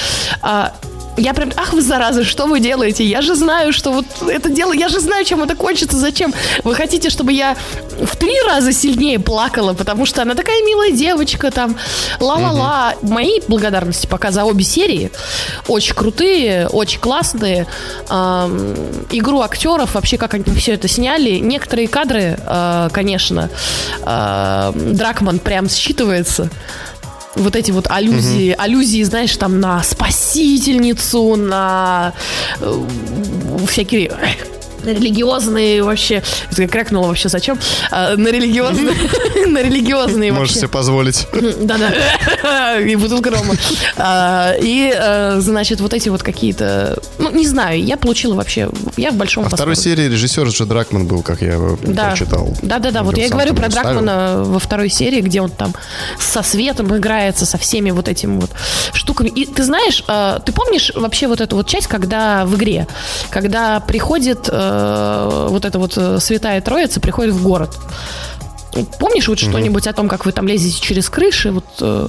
[1.17, 3.05] Я прям, ах вы заразы, что вы делаете?
[3.05, 6.33] Я же знаю, что вот это дело, я же знаю, чем это кончится, зачем?
[6.63, 7.55] Вы хотите, чтобы я
[8.01, 11.75] в три раза сильнее плакала, потому что она такая милая девочка, там,
[12.19, 12.95] ла-ла-ла.
[13.01, 15.11] Мои благодарности пока за обе серии.
[15.67, 17.67] Очень крутые, очень классные.
[18.09, 18.75] Ам,
[19.11, 21.37] игру актеров, вообще, как они все это сняли.
[21.39, 23.49] Некоторые кадры, а, конечно,
[24.03, 26.49] а, Дракман прям считывается
[27.35, 32.13] вот эти вот аллюзии, аллюзии, знаешь, там на спасительницу, на
[32.59, 32.83] э,
[33.67, 34.11] всякие
[34.83, 36.21] на религиозные вообще,
[36.71, 37.57] крякнула вообще зачем,
[37.91, 38.95] А, на религиозные,
[39.47, 40.59] на религиозные Можешь вообще.
[40.59, 41.27] себе позволить.
[41.61, 42.79] Да-да.
[42.79, 43.55] И бутылка рома.
[43.97, 46.97] А, И, э, значит, вот эти вот какие-то...
[47.19, 48.69] Ну, не знаю, я получила вообще...
[48.97, 52.09] Я в большом А второй серии режиссер же Дракман был, как я его Да.
[52.09, 52.53] прочитал.
[52.61, 52.99] Да, да, да.
[53.01, 53.69] Он Вот я говорю про.
[53.69, 55.73] Дракмана во второй серии, где он там
[56.19, 58.51] со светом играется, со всеми вот этими вот
[58.93, 59.29] штуками.
[59.29, 62.87] И ты знаешь, э, ты помнишь вообще вот эту вот часть, когда в игре,
[63.29, 67.71] когда приходит э, вот эта вот э, святая троица, приходит в город.
[68.99, 71.51] Помнишь вот что-нибудь о том, как вы там лезете через крыши?
[71.51, 72.07] Вот, э,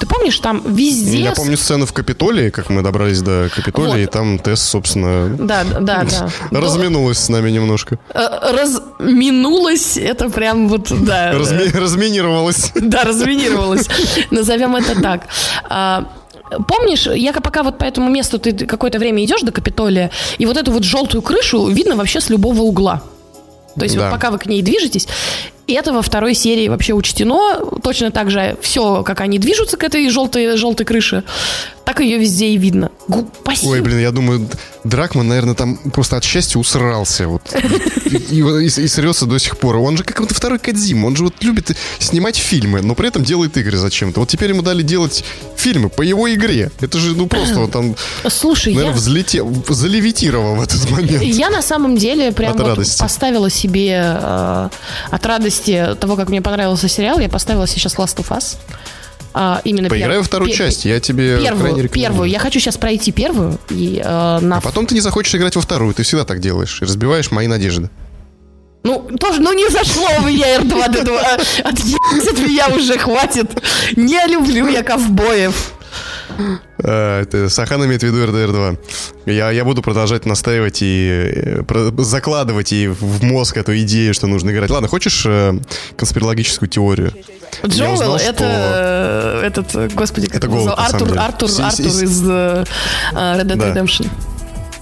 [0.00, 1.20] ты помнишь, там везде...
[1.20, 3.98] Я помню сцену в Капитолии, как мы добрались до Капитолия, Вот.
[3.98, 6.30] и там Тесс, собственно, Да, да, да.
[6.60, 7.98] разминулась с нами немножко.
[8.14, 11.32] Э, Разминулась, это прям вот, да.
[11.34, 12.72] Разми- Разминировалась.
[12.74, 13.86] Да, разминировалась.
[14.30, 15.26] Назовем это так.
[16.66, 20.56] Помнишь, я пока вот по этому месту ты какое-то время идешь до Капитолия, и вот
[20.56, 23.02] эту вот желтую крышу видно вообще с любого угла.
[23.76, 24.04] То есть Да.
[24.04, 25.06] вот пока вы к ней движетесь,
[25.68, 27.60] и это во второй серии вообще учтено.
[27.82, 31.22] Точно так же все, как они движутся к этой желтой, желтой крыше,
[31.84, 32.90] так ее везде и видно.
[33.06, 33.70] Гу- Спасибо.
[33.70, 34.48] Ой, блин, я думаю,
[34.84, 37.28] Дракман, наверное, там просто от счастья усрался.
[37.28, 37.42] Вот.
[38.06, 39.76] И, и- и срется до сих пор.
[39.76, 41.04] Он же как то второй Кадзим.
[41.04, 44.20] Он же вот любит снимать фильмы, но при этом делает игры зачем-то.
[44.20, 45.24] Вот теперь ему дали делать
[45.56, 46.70] фильмы по его игре.
[46.80, 47.96] Это же, ну, просто он там,
[48.28, 48.98] Слушай, наверное, я...
[49.00, 51.22] взлетел, залевитировал в этот момент.
[51.22, 54.68] Я на самом деле прям От вот поставила себе э,
[55.10, 55.57] от радости
[56.00, 58.56] того, как мне понравился сериал, я поставила сейчас Last of Us.
[59.34, 62.28] А, именно Поиграй пер- во вторую пе- часть, я тебе Первую, первую.
[62.30, 65.62] Я хочу сейчас пройти первую и э, на А потом ты не захочешь играть во
[65.62, 66.80] вторую, ты всегда так делаешь.
[66.80, 67.90] И разбиваешь мои надежды.
[68.84, 71.62] Ну, тоже, ну не зашло у меня R2D2.
[71.62, 73.50] Отъебись от меня уже, хватит.
[73.96, 75.74] Не люблю я ковбоев.
[76.82, 78.76] А, это Сахан имеет в виду RDR
[79.24, 79.32] 2.
[79.32, 84.26] Я, я буду продолжать настаивать и э, про- закладывать ей в мозг эту идею, что
[84.26, 84.70] нужно играть.
[84.70, 85.58] Ладно, хочешь э,
[85.96, 87.12] конспирологическую теорию?
[87.66, 91.18] Джоэл, узнал, это э, этот, э, господи, как Это его самом Артур.
[91.18, 91.18] Артур,
[91.64, 92.64] Артур из э,
[93.12, 93.72] э, Red Dead Да.
[93.72, 94.08] Redemption.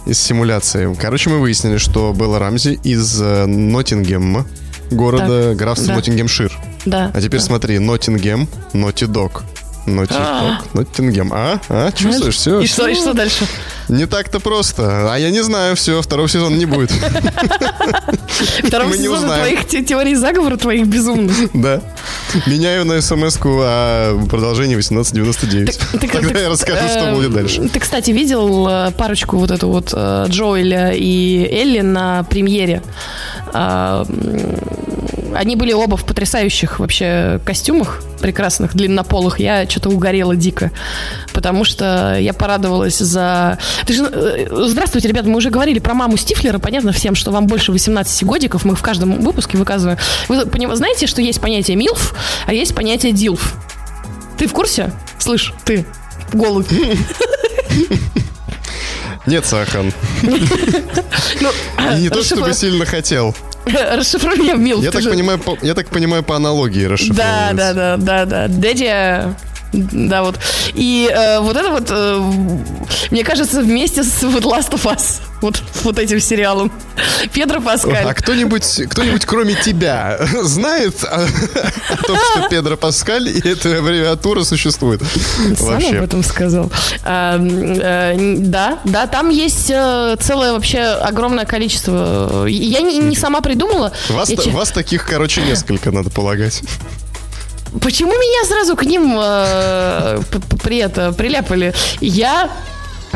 [0.06, 0.94] Из симуляции.
[1.00, 4.46] Короче, мы выяснили, что Белла Рамзи из э, Ноттингема,
[4.90, 5.94] города графства да.
[5.94, 6.52] Ноттингемшир.
[6.84, 7.10] Да.
[7.12, 7.46] А теперь да.
[7.46, 9.42] смотри, Ноттингем, Нотти Дог.
[9.86, 10.58] Нотти А.
[10.62, 11.32] Дог, Ноттингем.
[11.32, 11.60] А?
[11.68, 11.92] А?
[11.92, 12.34] Чувствуешь?
[12.34, 12.60] Все.
[12.60, 13.46] И что, и что дальше?
[13.88, 15.12] Не так-то просто.
[15.12, 16.90] А я не знаю, все, второго сезона не будет.
[18.64, 21.36] Второго сезона твоих те- теорий заговора твоих безумных.
[21.54, 21.80] Да.
[22.46, 25.78] Меняю на смс-ку о продолжении 1899.
[26.00, 27.68] Ты, Тогда я расскажу, э, что будет дальше.
[27.68, 32.82] Ты, кстати, видел э, парочку вот эту вот э, Джоэля и Элли на премьере?
[35.34, 39.38] Они были оба в потрясающих вообще костюмах, прекрасных, длиннополых.
[39.40, 40.70] Я что-то угорела дико,
[41.32, 43.58] потому что я порадовалась за...
[43.86, 44.04] Ты же...
[44.10, 46.58] э, Здравствуйте, ребята, мы уже говорили про маму Стифлера.
[46.58, 48.64] Понятно всем, что вам больше 18 годиков.
[48.64, 49.98] Мы в каждом выпуске выказываем.
[50.28, 52.14] Вы знаете, что есть понятие МИЛФ,
[52.46, 53.54] а есть понятие ДИЛФ?
[54.38, 54.92] Ты в курсе?
[55.18, 55.86] Слышь, ты,
[56.32, 56.68] голубь.
[59.26, 59.92] Нет, Сахан.
[60.22, 61.50] Ну,
[61.98, 63.34] не то, чтобы сильно хотел.
[63.66, 64.84] Расшифруй мне МИЛФ.
[64.84, 67.54] Я так понимаю, по- я так понимаю, по аналогии Да, расшифровывается.
[67.56, 68.48] да, да, да, да.
[68.48, 69.34] Дядя...
[69.76, 70.38] Да, вот.
[70.74, 72.32] И э, вот это вот, э,
[73.10, 76.72] мне кажется, вместе с вот Last of Us, вот, вот этим сериалом,
[77.32, 78.06] Педро Паскаль.
[78.06, 81.26] А кто-нибудь, кто-нибудь кроме тебя знает о,
[81.90, 85.02] о том, что Педро Паскаль и эта аббревиатура существует?
[85.02, 85.96] Сам об Вообще.
[85.96, 86.72] этом сказал.
[87.04, 92.46] А, э, да, да, там есть э, целое вообще огромное количество.
[92.46, 93.92] э, Я не, не сама придумала.
[94.08, 96.62] Вас, Я вас таких, короче, несколько, надо полагать.
[97.80, 100.20] Почему меня сразу к ним э,
[100.62, 101.74] при это приляпали?
[102.00, 102.50] Я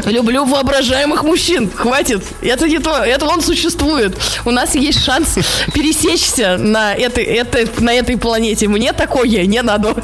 [0.04, 1.70] люблю воображаемых мужчин.
[1.70, 2.22] Хватит.
[2.42, 2.96] Это не то.
[3.04, 4.16] Это он существует.
[4.44, 5.34] У нас есть шанс
[5.74, 8.68] пересечься на этой, этой, на этой планете.
[8.68, 9.94] Мне такое не надо.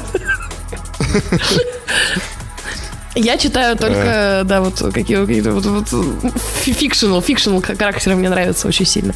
[3.15, 5.87] Я читаю только, да, вот какие, какие-то вот, вот
[6.63, 9.13] fictional, fictional характеры мне нравятся очень сильно.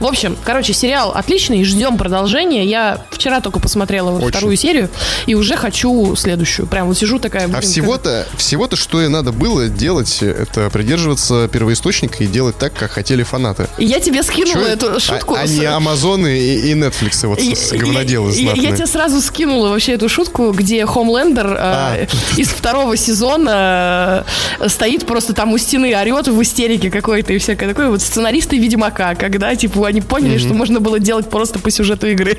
[0.00, 2.64] В общем, короче, сериал отличный, ждем продолжения.
[2.64, 4.88] Я вчера только посмотрела вот вторую серию
[5.26, 6.66] и уже хочу следующую.
[6.66, 7.48] Прям вот сижу такая...
[7.54, 12.90] А всего-то, всего-то, что и надо было делать, это придерживаться первоисточника и делать так, как
[12.90, 13.68] хотели фанаты.
[13.78, 14.72] Я тебе скинула Чё?
[14.72, 15.34] эту а, шутку.
[15.34, 18.86] А, а не Амазоны и, и Netflix, вот с, с говноделы я, я, я тебе
[18.86, 21.96] сразу скинула вообще эту шутку, где Хомлендер э, а.
[21.96, 24.24] э, из второго сезона э,
[24.68, 27.88] стоит просто там у стены, орет в истерике какой-то и всякое такое.
[27.88, 30.38] Вот сценаристы Ведьмака, когда, типа, они поняли, mm-hmm.
[30.38, 32.38] что можно было делать просто по сюжету игры.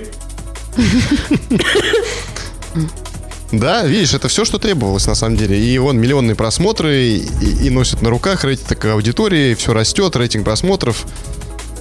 [3.52, 5.58] Да, видишь, это все, что требовалось на самом деле.
[5.58, 11.06] И он миллионные просмотры, и, и носит на руках рейтинг аудитории, все растет, рейтинг просмотров.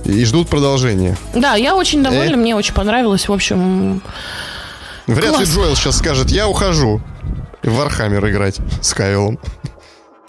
[0.04, 1.16] И ждут продолжения.
[1.34, 2.36] Да, я очень довольна, э?
[2.36, 3.26] мне очень понравилось.
[3.28, 4.02] В общем,
[5.06, 5.40] Вряд Класс.
[5.40, 7.00] ли Джоэл сейчас скажет, я ухожу
[7.64, 9.38] в Warhammer играть с Кавилом.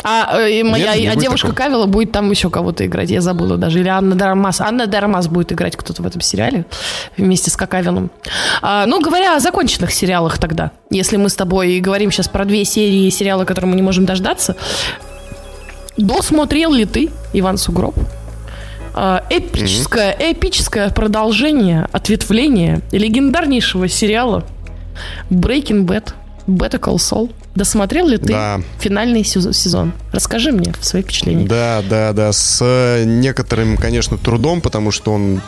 [0.07, 1.65] А, э, моя, Нет, а девушка такого.
[1.65, 3.79] Кавила будет там еще кого-то играть, я забыла даже.
[3.79, 4.61] Или Ана де Армас.
[4.61, 6.65] Ана де Армас будет играть кто-то в этом сериале
[7.17, 8.11] вместе с Кавилом.
[8.61, 12.65] А, ну, говоря о законченных сериалах тогда, если мы с тобой говорим сейчас про две
[12.65, 14.55] серии сериала, которые мы не можем дождаться,
[15.97, 17.95] досмотрел ли ты Иван Сугроб?
[18.93, 20.33] А, эпическое, mm-hmm.
[20.33, 24.43] эпическое продолжение, ответвление легендарнейшего сериала
[25.31, 26.13] Breaking Bad,
[26.47, 27.31] Better Call Saul.
[27.55, 28.61] Досмотрел ли ты да.
[28.79, 29.93] финальный сезон?
[30.11, 31.45] Расскажи мне свои впечатления.
[31.47, 32.31] Да, да, да.
[32.31, 35.41] С некоторым, конечно, трудом, потому что он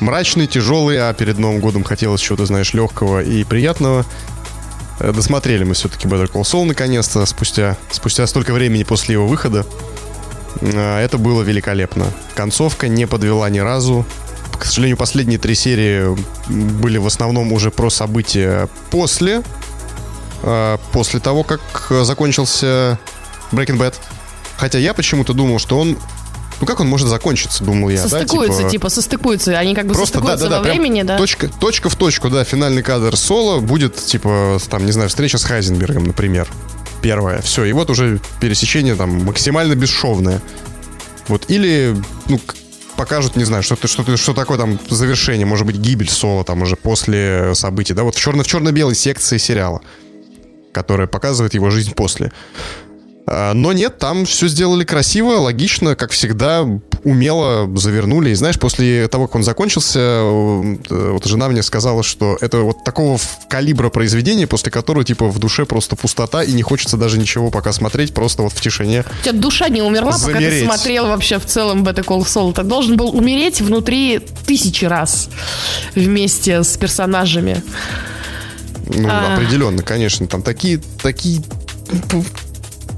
[0.00, 4.04] мрачный, тяжелый, а перед Новым годом хотелось чего-то, знаешь, легкого и приятного.
[5.00, 9.66] Э, досмотрели мы все-таки Better Call Saul наконец-то, спустя, спустя столько времени после его выхода.
[10.60, 12.06] Э, это было великолепно.
[12.34, 14.04] Концовка не подвела ни разу.
[14.58, 16.16] К сожалению, последние три серии
[16.48, 19.42] были в основном уже про события после, э,
[20.92, 21.60] после того, как
[22.02, 22.98] закончился
[23.52, 23.94] Breaking Bad.
[24.56, 25.96] Хотя я почему-то думал, что он
[26.60, 28.62] ну как он может закончиться, думал я, состыкуется, да?
[28.62, 29.56] Типа, типа состыкуется.
[29.56, 31.16] Они как бы просто, состыкуются да, да, да, во времени, да?
[31.16, 35.44] Точка, точка в точку, да, финальный кадр соло будет, типа, там, не знаю, встреча с
[35.44, 36.48] Хайзенбергом, например
[37.00, 37.40] первое.
[37.42, 40.42] Все, и вот уже пересечение там максимально бесшовное.
[41.28, 41.96] Вот, или,
[42.26, 42.40] ну,
[42.96, 46.74] покажут, не знаю, что-то, что, что такое там завершение, может быть, гибель Соло там уже
[46.74, 49.80] после событий, да, вот в черно-белой секции сериала,
[50.78, 52.30] которая показывает его жизнь после.
[53.26, 56.64] А, но нет, там все сделали красиво, логично, как всегда,
[57.02, 58.30] умело завернули.
[58.30, 62.84] И знаешь, после того, как он закончился, э, вот жена мне сказала, что это вот
[62.84, 63.18] такого
[63.50, 67.72] калибра произведения, после которого, типа, в душе просто пустота, и не хочется даже ничего пока
[67.72, 69.04] смотреть, просто вот в тишине.
[69.20, 70.36] У тебя душа не умерла, замереть.
[70.36, 72.54] пока ты смотрел вообще в целом Better Call Saul.
[72.54, 75.28] Ты должен был умереть внутри тысячи раз
[75.96, 77.62] вместе с персонажами.
[78.88, 79.34] Ну, а...
[79.34, 80.26] определенно, конечно.
[80.26, 81.42] Там такие, такие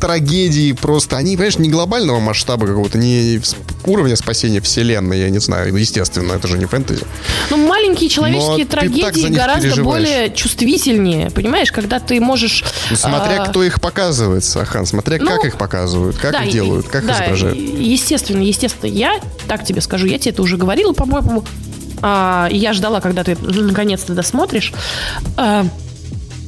[0.00, 1.16] трагедии просто.
[1.16, 3.40] Они, понимаешь, не глобального масштаба какого-то, не
[3.84, 5.74] уровня спасения вселенной, я не знаю.
[5.76, 7.04] Естественно, это же не фэнтези.
[7.50, 12.64] Ну, маленькие человеческие Но трагедии гораздо более чувствительнее, понимаешь, когда ты можешь...
[12.90, 13.46] Ну, смотря а...
[13.46, 17.14] кто их показывает, Сахан, смотря ну, как их показывают, как да, их делают, как да,
[17.14, 17.58] изображают.
[17.58, 18.90] Естественно, естественно.
[18.90, 21.44] Я так тебе скажу, я тебе это уже говорила, по-моему.
[22.02, 24.72] А, я ждала, когда ты наконец-то досмотришь.
[25.36, 25.66] А,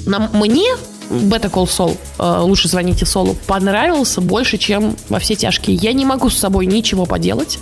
[0.07, 0.75] нам, мне
[1.11, 5.77] Better Call Saul, э, лучше звоните Солу, понравился больше, чем во все тяжкие.
[5.77, 7.59] Я не могу с собой ничего поделать.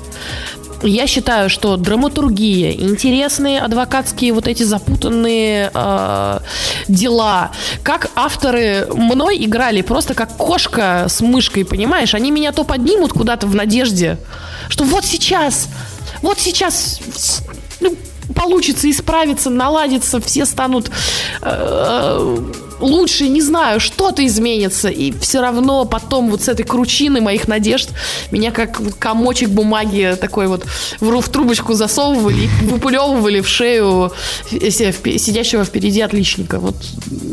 [0.83, 6.39] Я считаю, что драматургия, интересные адвокатские вот эти запутанные э,
[6.89, 7.51] дела,
[7.83, 12.15] как авторы мной играли просто как кошка с мышкой, понимаешь?
[12.15, 14.17] Они меня то поднимут куда-то в надежде,
[14.71, 15.69] что вот сейчас,
[16.23, 17.01] вот сейчас
[17.81, 17.97] ну,
[18.35, 20.91] получится исправиться, наладится, все станут
[21.43, 22.37] э,
[22.81, 27.91] лучше, не знаю, что-то изменится, и все равно потом вот с этой кручины моих надежд
[28.31, 30.65] меня как комочек бумаги такой вот
[31.01, 34.13] в, в трубочку засовывали и выпулевывали в шею
[34.51, 36.59] сидящего впереди отличника.
[36.59, 36.77] Вот,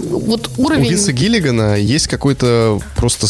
[0.10, 0.88] вот уровень...
[0.88, 3.27] У Виса Гиллигана есть какой-то просто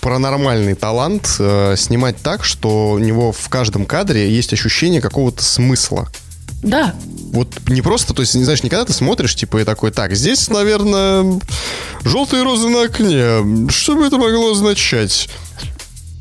[0.00, 6.08] паранормальный талант э, снимать так, что у него в каждом кадре есть ощущение какого-то смысла.
[6.62, 6.94] Да.
[7.32, 10.48] Вот не просто, то есть, не знаешь, никогда ты смотришь, типа, и такой, так, здесь,
[10.48, 11.40] наверное,
[12.04, 13.68] желтые розы на окне.
[13.70, 15.28] Что бы это могло означать?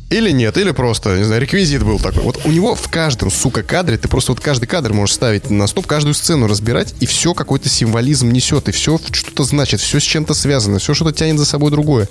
[0.10, 2.24] Или нет, или просто, не знаю, реквизит был такой.
[2.24, 5.68] Вот у него в каждом, сука, кадре, ты просто вот каждый кадр можешь ставить на
[5.68, 10.04] стоп, каждую сцену разбирать, и все какой-то символизм несет, и все что-то значит, все с
[10.04, 12.08] чем-то связано, все что-то тянет за собой другое.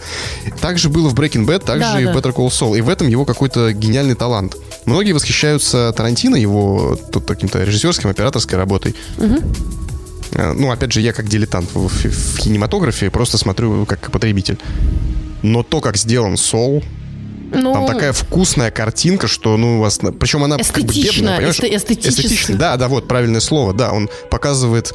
[0.61, 2.11] Так же было в Breaking Bad, так да, же да.
[2.11, 2.77] и в Better Call Saul.
[2.77, 4.57] И в этом его какой-то гениальный талант.
[4.85, 8.95] Многие восхищаются Тарантино, его тут каким-то режиссерским, операторской работой.
[9.17, 9.43] Угу.
[10.55, 14.59] Ну, опять же, я как дилетант в, в, в кинематографе просто смотрю как потребитель.
[15.41, 16.85] Но то, как сделан Сол,
[17.53, 20.01] ну, Там такая вкусная картинка, что, ну, у вас...
[20.19, 21.61] Причем она как бы бедная, понимаешь?
[21.61, 22.57] Эстетично.
[22.57, 23.93] Да, да, вот, правильное слово, да.
[23.93, 24.95] Он показывает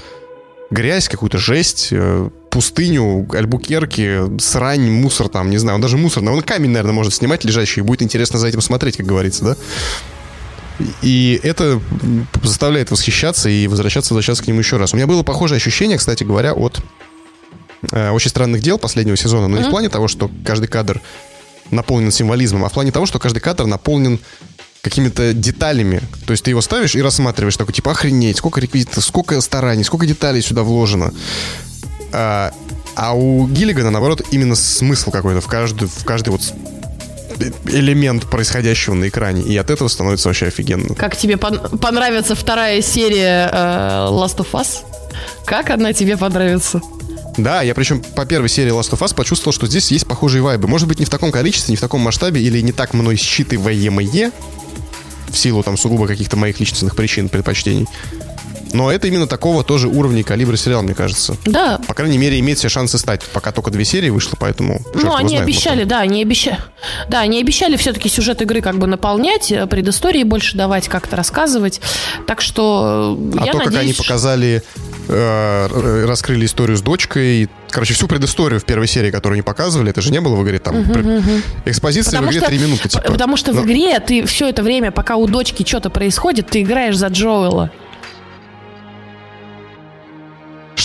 [0.72, 6.42] грязь, какую-то жесть, э, пустыню, альбукерки, срань, мусор там, не знаю, он даже мусор, он
[6.42, 9.58] камень, наверное, может снимать лежащий, и будет интересно за этим смотреть, как говорится, да?
[11.02, 11.80] И это
[12.42, 14.94] заставляет восхищаться и возвращаться, возвращаться к нему еще раз.
[14.94, 16.82] У меня было похожее ощущение, кстати говоря, от
[17.92, 19.60] э, «Очень странных дел» последнего сезона, но mm-hmm.
[19.60, 21.02] не в плане того, что каждый кадр
[21.72, 24.20] наполнен символизмом, а в плане того, что каждый кадр наполнен
[24.82, 26.02] какими-то деталями.
[26.26, 30.06] То есть ты его ставишь и рассматриваешь, такой, типа, охренеть, сколько реквизитов, сколько стараний, сколько
[30.06, 31.14] деталей сюда вложено.
[32.12, 32.52] А,
[32.96, 36.42] а у Гиллигана, наоборот, именно смысл какой-то в каждый, в каждый вот
[37.68, 40.96] элемент происходящего на экране, и от этого становится вообще офигенно.
[40.96, 43.58] Как тебе пон- понравится вторая серия э,
[44.10, 44.80] Last of Us?
[45.46, 46.82] Как она тебе понравится?
[47.38, 50.68] Да, я причем по первой серии Last of Us почувствовал, что здесь есть похожие вайбы.
[50.68, 54.32] Может быть, не в таком количестве, не в таком масштабе, или не так мной считываемые,
[55.30, 57.88] в силу там сугубо каких-то моих личностных причин, предпочтений.
[58.74, 61.36] Но это именно такого тоже уровня и калибра сериал, мне кажется.
[61.46, 61.80] Да.
[61.88, 63.24] По крайней мере, имеет все шансы стать.
[63.34, 64.82] Пока только две серии вышло, поэтому...
[64.94, 66.58] Ну, они знает, обещали, да, они обещали...
[67.10, 71.82] Да, они обещали все-таки сюжет игры как бы наполнять, э, предыстории больше давать, как-то рассказывать.
[72.28, 73.74] Так что э, а я то, надеюсь...
[73.74, 74.64] как они показали
[75.08, 77.50] э, раскрыли историю с дочкой.
[77.70, 80.60] Короче, всю предысторию в первой серии, которую не показывали, это же не было в игре
[80.60, 80.76] там.
[80.76, 81.42] Uh-huh, uh-huh.
[81.66, 82.90] Экспозиция потому в игре три минуты.
[82.90, 83.04] Типа.
[83.04, 83.62] Потому что Но...
[83.62, 87.72] в игре ты все это время, пока у дочки что-то происходит, ты играешь за Джоэла.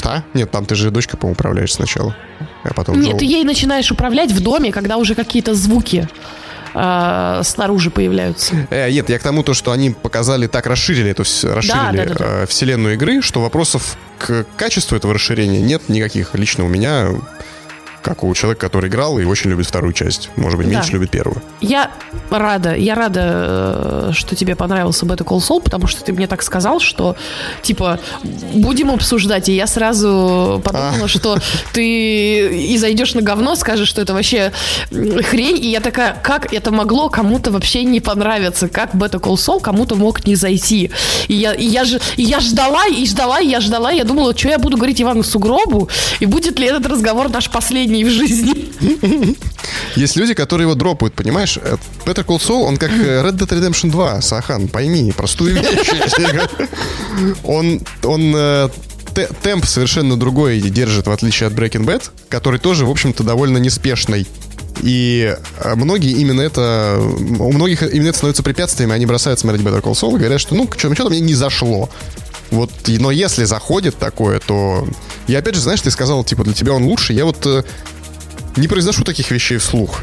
[0.07, 0.25] Что?
[0.35, 2.15] Нет, там ты же дочкой, по-моему, управляешь сначала.
[2.65, 6.09] А потом Нет, ты ей начинаешь управлять в доме, когда уже какие-то звуки
[6.75, 8.55] э, снаружи появляются.
[8.71, 12.05] Э, нет, я к тому, то, что они показали, так расширили эту расширили да, да,
[12.05, 12.25] да, да.
[12.25, 16.35] Э, вселенную игры, что вопросов к качеству этого расширения нет никаких.
[16.35, 17.11] Лично у меня
[18.07, 20.31] как у человека, который играл и очень любит вторую часть.
[20.37, 20.93] Может быть, меньше да.
[20.93, 21.43] любит первую.
[21.61, 21.91] Я
[22.31, 26.43] рада, я рада, э, что тебе понравился Better Call Saul, потому что ты мне так
[26.43, 27.17] сказал, что,
[27.63, 27.99] типа,
[28.55, 31.09] будем обсуждать, и я сразу подумала, а.
[31.09, 31.39] что
[31.73, 34.53] ты и зайдешь на говно, скажешь, что это вообще
[34.91, 39.61] хрень, и я такая, как это могло кому-то вообще не понравиться, как Better Call Saul
[39.61, 40.93] кому-то мог не зайти.
[41.27, 44.05] И я, и я, же, и я ждала, и ждала, и я ждала, и я
[44.05, 45.89] думала, что я буду говорить Ивану Сугробу,
[46.21, 48.69] и будет ли этот разговор наш последний в жизни.
[49.97, 51.59] Есть люди, которые его дропают, понимаешь?
[52.05, 55.67] Better Call Saul, он как э, Red Dead Redemption 2, Сахан, пойми, простую вещь.
[57.45, 58.69] Он, он э,
[59.43, 64.27] темп совершенно другой держит, в отличие от Breaking Bad, который тоже, в общем-то, довольно неспешный.
[64.83, 66.99] И э, многие именно это...
[66.99, 70.41] У многих именно это становится препятствием, и они бросают смотреть Better Call Saul и говорят,
[70.41, 71.89] что ну, что-то мне не зашло.
[72.51, 74.87] Вот, но если заходит такое, то...
[75.27, 77.13] Я опять же, знаешь, ты сказал, типа, для тебя он лучше.
[77.13, 77.65] Я вот э,
[78.57, 80.03] не произношу таких вещей вслух.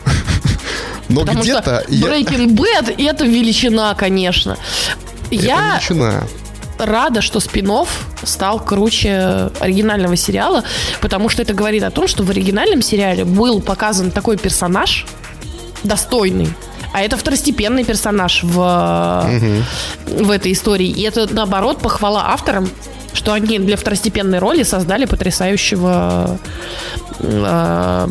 [1.10, 1.86] Но где-то...
[1.88, 4.58] Breaking Bad— это величина, конечно.
[5.32, 5.78] Я...
[5.78, 6.24] величина
[6.78, 7.72] рада, что спин
[8.24, 10.64] стал круче оригинального сериала,
[11.02, 15.06] потому что это говорит о том, что в оригинальном сериале был показан такой персонаж
[15.84, 16.50] достойный,
[16.94, 20.24] а это второстепенный персонаж в, угу.
[20.26, 20.88] в этой истории.
[20.88, 22.70] И это, наоборот, похвала авторам,
[23.14, 26.39] что они для второстепенной роли создали потрясающего
[27.20, 28.08] э,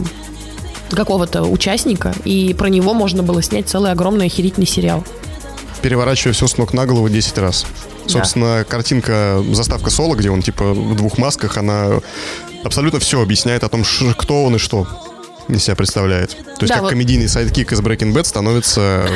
[0.90, 5.04] какого-то участника, и про него можно было снять целый огромный охерительный сериал.
[5.80, 7.66] Переворачивая все с ног на голову 10 раз.
[8.06, 8.64] Собственно, да.
[8.64, 12.00] картинка, заставка Соло, где он типа в двух масках, она
[12.64, 13.84] абсолютно все объясняет о том,
[14.16, 14.86] кто он и что
[15.56, 16.30] из себя представляет.
[16.30, 16.90] То есть да, как вот...
[16.90, 19.06] комедийный сайдкик из Breaking Bad становится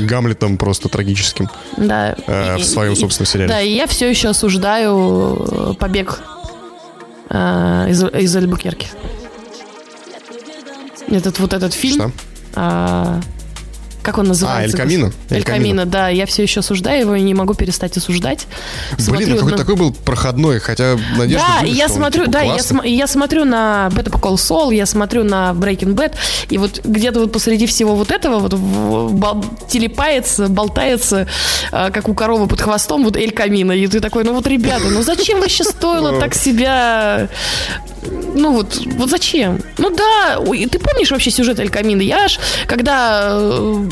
[0.00, 2.14] Гамлетом просто трагическим да.
[2.26, 3.48] э, в своем собственном сериале.
[3.48, 6.20] Да, и я все еще осуждаю э, побег
[7.30, 8.88] э, из, из Альбукерки.
[11.08, 11.94] Этот вот этот фильм.
[11.94, 12.12] Что?
[12.54, 13.20] А,
[14.02, 14.76] как он называется?
[14.76, 15.12] А, Эль Камино.
[15.30, 16.08] Эль Камино, да.
[16.08, 18.46] Я все еще осуждаю его и не могу перестать осуждать.
[18.92, 19.58] Блин, смотрю какой на...
[19.58, 22.86] такой был проходной, хотя надежда Да, были, я смотрю, да, я, см...
[22.86, 26.14] я смотрю на Better Call Saul, я смотрю на Breaking Bad,
[26.50, 29.44] и вот где-то вот посреди всего вот этого вот бал...
[29.68, 31.28] телепается, болтается,
[31.70, 33.72] э, как у коровы под хвостом, вот Эль Камино.
[33.72, 37.28] И ты такой, ну вот, ребята, ну зачем вообще стоило так себя
[38.34, 39.60] ну вот, вот зачем?
[39.78, 42.00] Ну да, ты помнишь вообще сюжет Эль Камино?
[42.00, 43.88] Я аж, когда э,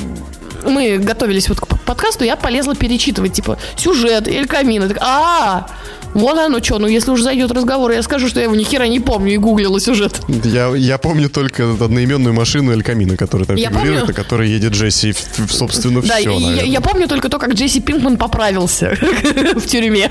[0.66, 4.88] мы готовились вот к подкасту, я полезла перечитывать, типа, сюжет Эль Камино.
[4.88, 5.66] Так, а,
[6.14, 8.86] вот оно что, ну если уже зайдет разговор, я скажу, что я его ни хера
[8.86, 10.20] не помню и гуглила сюжет.
[10.44, 14.06] Я, я помню только одноименную машину Эль Камино, которая там я фигурирует, помню...
[14.08, 17.80] на которой едет Джесси, в, собственно, да, все, я, я помню только то, как Джесси
[17.80, 18.96] Пинкман поправился
[19.54, 20.10] в тюрьме.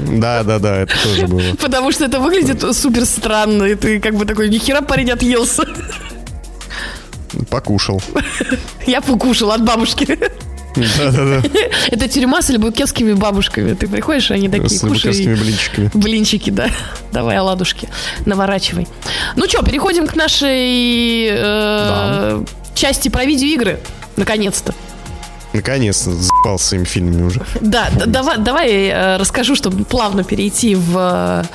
[0.00, 1.42] Да, да, да, это тоже было.
[1.60, 5.64] Потому что это выглядит супер странно, и ты как бы такой, ни хера парень отъелся.
[7.54, 8.02] Покушал.
[8.86, 10.18] Я покушал от бабушки.
[10.74, 11.40] Да-да-да.
[11.92, 13.74] Это тюрьма с альбукетскими бабушками.
[13.74, 15.10] Ты приходишь, они такие, С кушай.
[15.12, 15.90] альбукерскими блинчиками.
[15.94, 16.68] Блинчики, да.
[17.12, 17.88] Давай оладушки,
[18.26, 18.88] наворачивай.
[19.36, 22.44] Ну что, переходим к нашей э,
[22.74, 23.78] части про видеоигры.
[24.16, 24.74] Наконец-то.
[25.52, 27.40] Наконец-то за***ал своими фильмами уже.
[27.60, 31.46] Да, давай, давай э, расскажу, чтобы плавно перейти в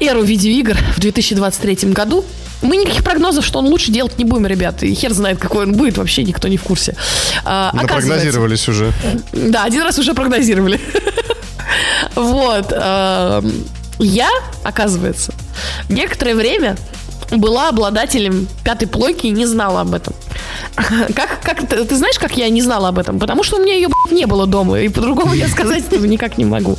[0.00, 2.24] эру видеоигр в 2023 году.
[2.62, 4.82] Мы никаких прогнозов, что он лучше делать не будем, ребят.
[4.82, 6.94] И хер знает, какой он будет, вообще никто не в курсе.
[7.44, 8.92] А, Напрогнозировались уже.
[9.32, 10.80] Да, один раз уже прогнозировали.
[12.14, 12.70] Вот.
[12.72, 13.64] эм,
[13.98, 14.28] Я,
[14.64, 15.32] оказывается,
[15.88, 16.76] некоторое время
[17.30, 20.14] была обладателем пятой плойки и не знала об этом.
[21.14, 23.18] Как, как ты, ты знаешь, как я не знала об этом?
[23.18, 26.44] Потому что у меня ее не было дома, и по-другому я сказать этого никак не
[26.44, 26.78] могу.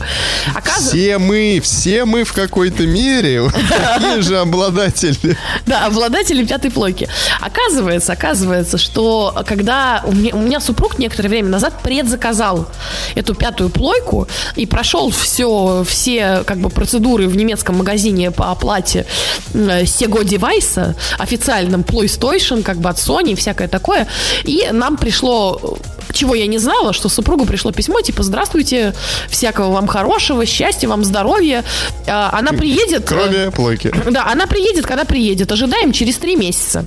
[0.53, 5.38] Оказывается, Все мы, все мы в какой-то мере такие же обладатели.
[5.66, 7.07] Да, обладатели пятой плойки.
[7.39, 12.68] Оказывается, оказывается, что когда у меня, у меня супруг некоторое время назад предзаказал
[13.16, 19.05] эту пятую плойку и прошел все, все как бы процедуры в немецком магазине по оплате
[19.53, 24.08] Sego девайса, официальном PlayStation, как бы от Sony, всякое такое.
[24.43, 25.78] И нам пришло
[26.12, 28.93] чего я не знала, что супругу пришло письмо, типа, здравствуйте,
[29.30, 31.64] всякого вам хорошего, счастья, вам здоровья.
[32.08, 33.12] А, Она приедет...
[33.12, 33.91] э, Кроме плойки.
[34.12, 35.51] да, она приедет, когда приедет.
[35.51, 36.86] Ожидаем через три месяца.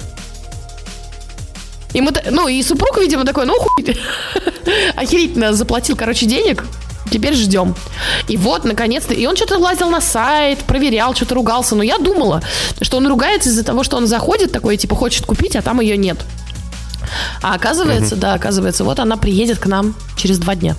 [1.93, 3.97] И мы, ну, и супруг, видимо, такой, ну, хуй,
[4.97, 6.65] охерительно заплатил, короче, денег,
[7.11, 7.75] теперь ждем.
[8.29, 12.43] И вот, наконец-то, и он что-то лазил на сайт, проверял, что-то ругался, но я думала,
[12.81, 15.97] что он ругается из-за того, что он заходит такой, типа, хочет купить, а там ее
[15.97, 16.19] нет.
[17.43, 20.77] А оказывается, да, оказывается, вот она приедет к нам через два дня.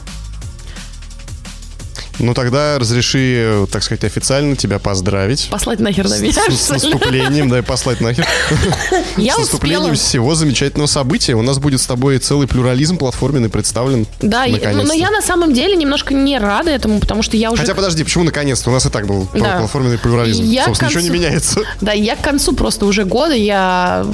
[2.19, 5.47] Ну тогда разреши, так сказать, официально тебя поздравить.
[5.51, 6.33] Послать нахер на С, меня.
[6.33, 6.73] с ли?
[6.73, 8.25] наступлением, да, и послать нахер.
[9.17, 11.35] Я С наступлением всего замечательного события.
[11.35, 14.07] У нас будет с тобой целый плюрализм платформенный представлен.
[14.21, 17.61] Да, ну, но, я на самом деле немножко не рада этому, потому что я уже
[17.61, 18.69] Хотя подожди, почему наконец-то?
[18.69, 19.59] У нас и так был Да.
[19.59, 20.43] платформенный плюрализм.
[20.43, 21.61] Я Собственно, ничего не меняется.
[21.81, 24.05] Да, я к концу просто уже года, я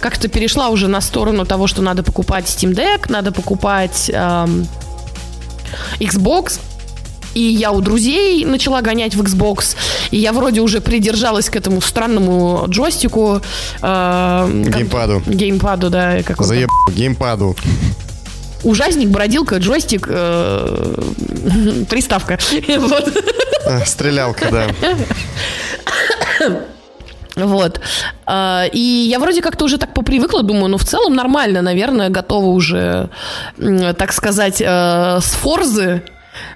[0.00, 4.66] как-то перешла уже на сторону того, что надо покупать Steam Deck, надо покупать эм,
[5.98, 6.58] Xbox.
[7.34, 9.76] И я у друзей начала гонять в Xbox.
[10.10, 13.40] И я вроде уже придержалась к этому странному джойстику.
[13.82, 15.22] эм, как- Геймпаду.
[15.26, 16.22] Геймпаду, да.
[16.22, 16.42] Как?
[16.42, 17.56] Заеб геймпаду.
[18.62, 20.94] Ужасник, бродилка, джойстик, э,
[21.88, 22.38] приставка.
[22.78, 23.12] Вот.
[23.66, 24.66] А, Стрелялка, да.
[27.36, 27.80] Вот.
[28.26, 28.78] А, И
[29.10, 33.08] я вроде как-то уже так попривыкла, думаю, ну в целом нормально, наверное, готова уже,
[33.58, 36.00] так сказать, э, с Форзы э,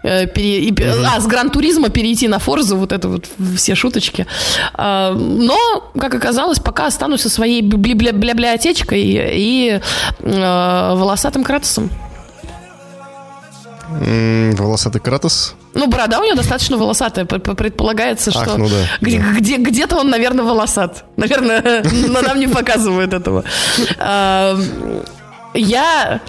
[0.03, 4.27] пере- и пе- а, с Гран-туризма перейти на Форзу, вот это вот все шуточки.
[4.75, 9.81] А, Но, как оказалось, пока останусь со своей библиотечкой и
[10.21, 11.91] э, волосатым Кратосом.
[14.57, 15.55] Волосатый Кратос.
[15.75, 17.25] Ну, борода у него достаточно волосатая.
[17.27, 19.25] Предполагается, Ах, что ну да, где, да.
[19.39, 21.05] где- где-то он, наверное, волосат.
[21.17, 23.45] Наверное, но нам не показывают этого.
[23.99, 24.57] А,
[25.55, 26.21] Я...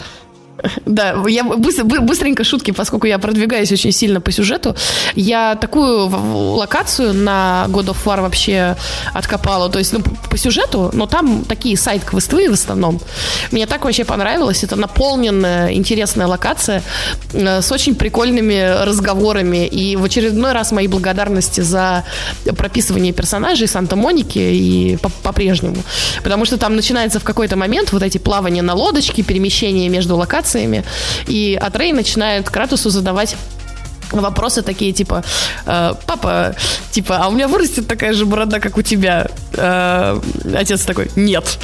[0.85, 4.75] Да, я быстро- бы- быстренько шутки, поскольку я продвигаюсь очень сильно по сюжету.
[5.15, 6.07] Я такую
[6.55, 8.75] локацию на God of War вообще
[9.13, 9.69] откопала.
[9.69, 9.99] То есть, ну,
[10.29, 12.99] по сюжету, но там такие сайт-квесты в основном.
[13.51, 14.63] Мне так вообще понравилось.
[14.63, 16.81] Это наполненная, интересная локация
[17.33, 19.67] э, с очень прикольными разговорами.
[19.67, 22.05] И в очередной раз мои благодарности за
[22.57, 25.77] прописывание персонажей Санта-Моники и по- по-прежнему.
[26.23, 30.44] Потому что там начинается в какой-то момент вот эти плавания на лодочке, перемещения между локациями.
[31.27, 33.35] И Атрей начинает Кратусу задавать
[34.11, 35.23] вопросы такие, типа,
[35.65, 36.55] э, папа,
[36.91, 39.27] типа, а у меня вырастет такая же борода, как у тебя?
[39.53, 40.19] Э,
[40.55, 41.57] отец такой, нет.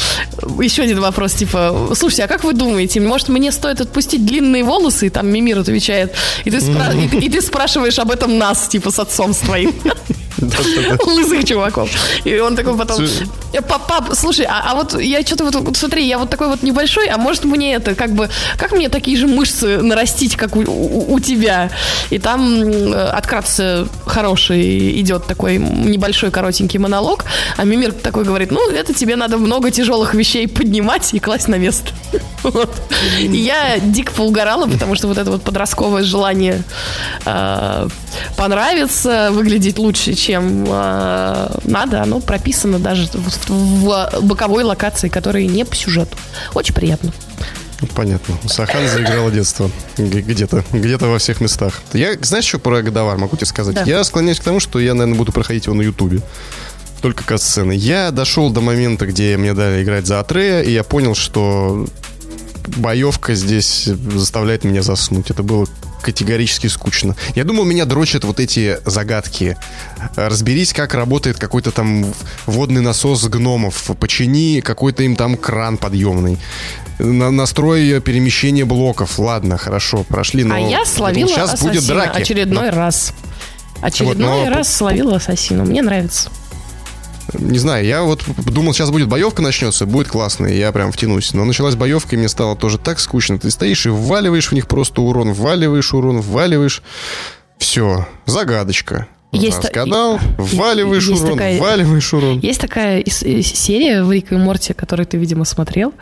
[0.60, 5.08] Еще один вопрос, типа, слушайте, а как вы думаете, может, мне стоит отпустить длинные волосы?
[5.08, 6.14] И там Мимир отвечает,
[6.44, 9.74] и ты, спра- и- и ты спрашиваешь об этом нас, типа, с отцом с твоим.
[11.06, 11.89] Лысых чуваков.
[12.26, 13.06] И он такой потом.
[13.54, 16.48] «Э, пап, пап, слушай, а, а вот я что-то вот, вот смотри, я вот такой
[16.48, 20.56] вот небольшой, а может мне это, как бы, как мне такие же мышцы нарастить, как
[20.56, 21.70] у, у- у тебя?
[22.10, 23.26] И там э, от
[24.06, 27.26] хороший идет такой небольшой коротенький монолог,
[27.58, 31.56] а Мимир такой говорит, ну, это тебе надо много тяжелых вещей поднимать и класть на
[31.56, 31.92] место.
[32.44, 32.82] Вот.
[33.20, 36.64] Я дико поугорала, потому что вот это вот подростковое желание
[37.26, 37.88] э,
[38.36, 45.66] понравиться, выглядеть лучше, чем э, надо, оно прописано даже в, в боковой локации, которая не
[45.66, 46.18] по сюжету.
[46.54, 47.12] Очень приятно.
[47.96, 48.38] Понятно.
[48.48, 49.72] Сахан заиграла детство.
[49.98, 50.64] Где-то.
[50.72, 51.82] Где-то во всех местах.
[51.94, 53.76] Я, знаешь, что про Годовар могу тебе сказать?
[53.76, 53.84] Да.
[53.84, 56.22] Я склоняюсь к тому, что я, наверное, буду проходить его на Ютубе.
[57.02, 57.72] Только касцены.
[57.72, 61.88] Я дошел до момента, где мне дали играть за Атрея, и я понял, что
[62.78, 65.30] боевка здесь заставляет меня заснуть.
[65.30, 65.68] Это было
[66.02, 67.16] категорически скучно.
[67.36, 69.58] Я думал, меня дрочат вот эти загадки.
[70.16, 72.06] Разберись, как работает какой-то там
[72.46, 73.92] водный насос гномов.
[74.00, 76.40] Почини какой-то им там кран подъемный.
[77.00, 79.20] На настрой перемещения блоков.
[79.20, 80.44] Ладно, хорошо, прошли.
[80.44, 82.22] Но а я словила сейчас ассасина будет драки.
[82.22, 82.76] очередной но...
[82.76, 83.14] раз.
[83.82, 85.66] Очередной Вот, но- раз словила ассасину.
[85.66, 86.30] Мне нравится.
[87.34, 91.34] Не знаю, я вот думал, сейчас будет боевка начнется, будет классно, и я прям втянусь.
[91.34, 93.40] Но началась боевка, и мне стало тоже так скучно.
[93.40, 96.82] Ты стоишь и вваливаешь в них просто урон, вваливаешь урон, вваливаешь.
[97.58, 99.08] Все, загадочка.
[99.34, 102.40] Есть та- Разгадал, вваливаешь есть урон, такая- вваливаешь урон.
[102.40, 105.94] Есть такая серия в Рик и Морти, которую ты, видимо, смотрел,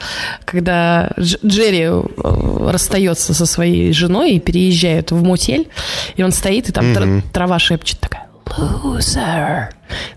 [0.46, 5.68] когда Дж- Джерри э, расстается со своей женой и переезжает в мотель,
[6.16, 7.22] и он стоит, и там тр- Мгм.
[7.32, 9.70] трава шепчет такая «Loser».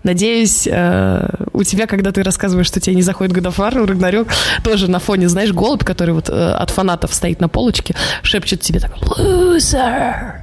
[0.03, 4.27] Надеюсь, э, у тебя, когда ты рассказываешь, что тебе не заходит Годофар, Рагнарёк,
[4.63, 8.79] тоже на фоне, знаешь, голубь, который вот э, от фанатов стоит на полочке, шепчет тебе
[8.79, 10.41] такой «Loser».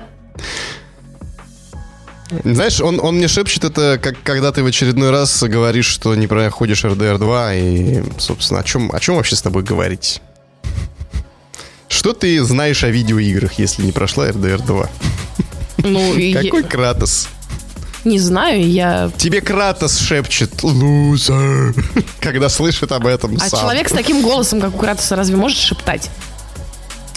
[2.43, 6.27] Знаешь, он, он мне шепчет это, как когда ты в очередной раз говоришь, что не
[6.27, 10.21] проходишь RDR2, и, собственно, о чем, о чем вообще с тобой говорить?
[11.87, 14.89] Что ты знаешь о видеоиграх, если не прошла RDR2?
[15.83, 17.27] Ну, и Какой Кратос?
[18.05, 21.73] не знаю, я Тебе Кратос шепчет «Лузер»,
[22.21, 23.61] когда слышит об этом А сам.
[23.61, 26.09] человек с таким голосом, как у Кратоса, разве может шептать?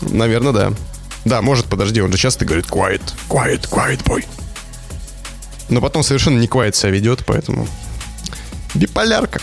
[0.01, 0.73] Наверное, да.
[1.25, 4.25] Да, может, подожди, он же часто говорит «Quiet, quiet, quiet, boy».
[5.69, 7.69] Но потом совершенно не quiet себя ведет, поэтому...
[8.75, 9.41] Биполярка.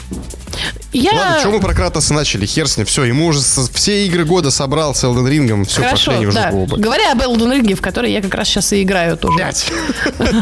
[0.92, 1.12] Я...
[1.14, 2.46] Ладно, что мы про Кратоса начали?
[2.46, 2.86] Хер с ним.
[2.86, 5.66] Все, ему уже со- все игры года собрал с Elden Ring.
[5.66, 6.50] Все, пошли Хорошо, уже да.
[6.52, 6.78] оба.
[6.78, 9.38] Говоря об Elden Ring, в которой я как раз сейчас и играю тоже.
[9.38, 9.66] Пять.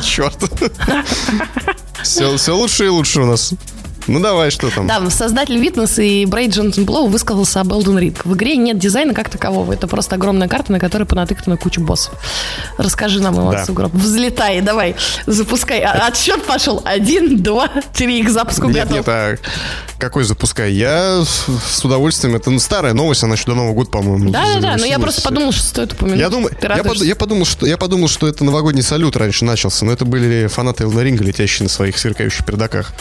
[0.05, 0.37] Черт.
[2.03, 3.53] Все лучше и лучше у нас.
[4.07, 4.87] Ну давай, что там?
[4.87, 8.17] Да, создатель Witness и Брейд Джонсон Блоу высказался об Elden Ring.
[8.23, 9.73] В игре нет дизайна как такового.
[9.73, 12.13] Это просто огромная карта, на которой понатыкана куча боссов.
[12.77, 13.65] Расскажи нам, Иван Да.
[13.65, 13.93] Сугроб.
[13.93, 14.95] Взлетай, давай,
[15.25, 15.81] запускай.
[15.81, 16.81] А- Отсчет пошел.
[16.85, 18.23] Один, два, три.
[18.23, 18.91] К запуску Нет, готов.
[18.97, 19.35] нет, а
[19.99, 20.71] какой запускай?
[20.73, 22.35] Я с, удовольствием.
[22.35, 24.29] Это старая новость, она еще до Нового года, по-моему.
[24.31, 26.19] Да, да, да, но я просто подумал, что стоит упомянуть.
[26.19, 29.85] Я, думаю, я, под- я подумал, что, я подумал, что это новогодний салют раньше начался,
[29.85, 32.93] но это были фанаты Elden Ring, летящие на своих сверкающих пердаках.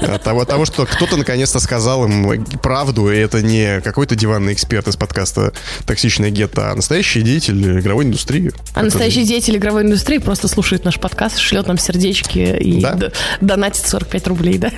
[0.00, 4.86] От от того, что кто-то наконец-то сказал им правду, и это не какой-то диванный эксперт
[4.88, 5.52] из подкаста
[5.86, 8.52] «Токсичная гетто», а настоящий деятель игровой индустрии.
[8.74, 12.94] А настоящий деятель игровой индустрии просто слушает наш подкаст, шлет нам сердечки и Да.
[12.94, 14.70] д- донатит 45 рублей, да?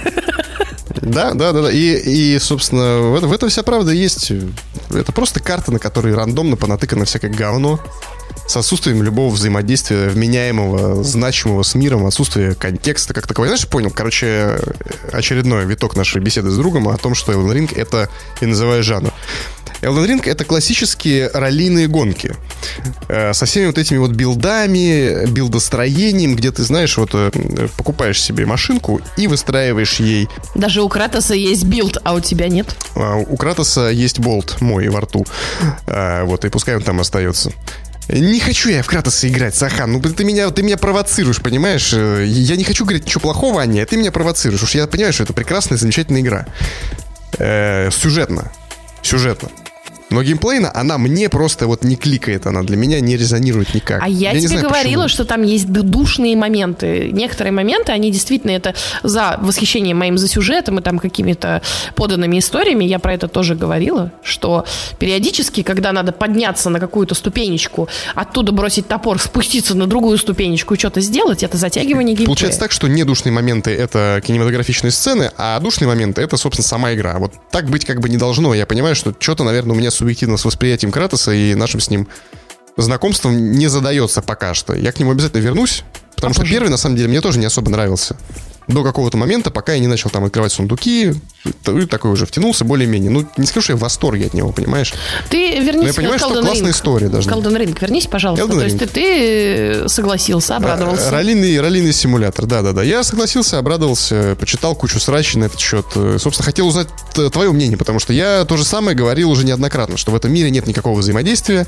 [1.02, 1.70] Да, да, да, да.
[1.70, 4.32] И, и собственно, в, это- в этом вся правда есть.
[4.90, 7.80] Это просто карта, на которой рандомно понатыкано всякое говно.
[8.46, 13.48] С отсутствием любого взаимодействия вменяемого, значимого с миром, отсутствие контекста как такового.
[13.48, 14.58] Знаешь, понял, короче,
[15.12, 18.08] очередной виток нашей беседы с другом о том, что Elden Ring— это
[18.40, 19.12] и называю жанр.
[19.82, 22.34] Elden Ring— это классические ралийные гонки.
[23.08, 27.30] Э, Со всеми вот этими вот билдами, билдостроением, где ты, знаешь, вот э,
[27.76, 32.74] покупаешь себе машинку и выстраиваешь ей Даже у Кратоса есть билд, а у тебя нет.
[32.94, 35.26] а, У Кратоса есть болт мой во рту.
[35.86, 37.52] А, Вот, и пускай он там остается.
[38.08, 39.92] Не хочу я в Кратоса играть, Сахан.
[39.92, 41.92] Ну, ты меня, ты меня провоцируешь, понимаешь?
[41.92, 44.62] Э, Я не хочу говорить ничего плохого о ней, а ты меня провоцируешь.
[44.62, 46.46] Уж я понимаю, что это прекрасная, замечательная игра.
[47.38, 48.52] Э, сюжетно.
[49.02, 49.50] Сюжетно.
[50.08, 54.02] Но геймплейно она мне просто вот не кликает, она для меня не резонирует никак.
[54.02, 55.08] А я, не тебе знаю, говорила, почему.
[55.08, 57.10] что там есть душные моменты.
[57.12, 61.60] Некоторые моменты, они действительно это за восхищением моим за сюжетом и там какими-то
[61.96, 62.84] поданными историями.
[62.84, 64.64] Я про это тоже говорила, что
[65.00, 70.78] периодически, когда надо подняться на какую-то ступенечку, оттуда бросить топор, спуститься на другую ступенечку и
[70.78, 72.26] что-то сделать, это затягивание геймплея.
[72.26, 77.18] Получается так, что недушные моменты— это кинематографичные сцены, а душные моменты— это, собственно, сама игра.
[77.18, 78.54] Вот так быть как бы не должно.
[78.54, 82.08] Я понимаю, что что-то, наверное, у меня субъективно с восприятием Кратоса и нашим с ним
[82.76, 84.74] знакомством не задается пока что.
[84.74, 85.82] Я к нему обязательно вернусь,
[86.14, 86.54] потому что Попозже.
[86.54, 88.16] первый, на самом деле, мне тоже не особо нравился.
[88.68, 91.14] До какого-то момента, пока я не начал там открывать сундуки,
[91.44, 93.10] и такой уже втянулся более-менее.
[93.10, 94.92] Ну, не скажу, что я в восторге от него, понимаешь?
[95.30, 96.74] Ты вернись Но я понимаю, что классная Ring.
[96.74, 98.44] история должна К Elden Ring вернись, пожалуйста.
[98.46, 99.82] Elden То есть ты, Ring.
[99.82, 101.06] ты согласился, обрадовался.
[101.06, 102.82] Э, Раллийный, раллийный симулятор, да-да-да.
[102.82, 105.86] Я согласился, обрадовался, почитал кучу срачей на этот счет.
[105.94, 106.88] Э, Собственно, хотел узнать
[107.32, 110.50] твое мнение, потому что я то же самое говорил уже неоднократно, что в этом мире
[110.50, 111.66] нет никакого взаимодействия.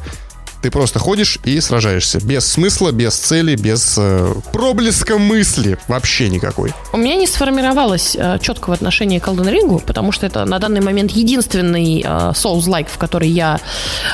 [0.63, 2.19] Ты просто ходишь и сражаешься.
[2.21, 5.79] Без смысла, без цели, без э, проблеска мысли.
[5.87, 6.73] Вообще никакой.
[6.93, 10.81] У меня не сформировалось э, четкого отношения к Elden Ring, потому что это на данный
[10.81, 13.61] момент единственный э, Souls-like, в который я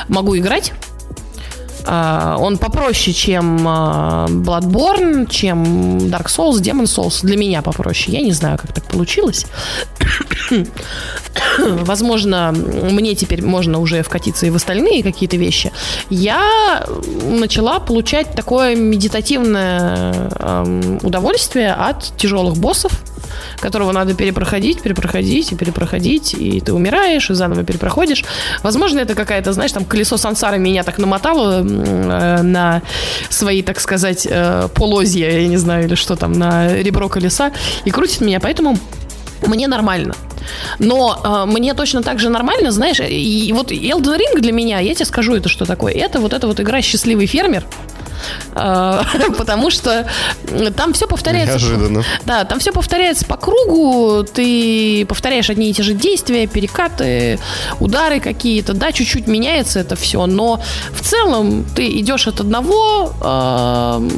[0.07, 0.71] могу играть.
[1.87, 7.25] А, он попроще, чем а, Bloodborne, чем Dark Souls, Demon Souls.
[7.25, 8.17] Для меня попроще.
[8.17, 9.45] Я не знаю, как так получилось.
[11.59, 15.71] Возможно, мне теперь можно уже вкатиться и в остальные какие-то вещи.
[16.09, 16.85] Я
[17.23, 22.91] начала получать такое медитативное эм, удовольствие от тяжелых боссов,
[23.59, 28.23] которого надо перепроходить, перепроходить и перепроходить, и ты умираешь, и заново перепроходишь.
[28.63, 32.81] Возможно, это какая-то, знаешь, там колесо сансары меня так намотало э, на
[33.29, 37.51] свои, так сказать, э, полозья, я не знаю, или что там, на ребро колеса,
[37.85, 38.77] и крутит меня, поэтому
[39.45, 40.15] мне нормально.
[40.79, 44.79] Но э, мне точно так же нормально, знаешь, и, и вот Elden Ring для меня,
[44.79, 45.93] я тебе скажу, это что такое.
[45.93, 47.65] Это вот эта вот игра «Счастливый фермер»,
[49.37, 50.07] потому что
[50.75, 51.53] там все повторяется.
[51.57, 52.03] Неожиданно.
[52.25, 57.39] Да, там все повторяется по кругу, ты повторяешь одни и те же действия, перекаты,
[57.79, 60.61] удары какие-то, да, чуть-чуть меняется это все, но
[60.93, 64.09] в целом ты идешь от одного э,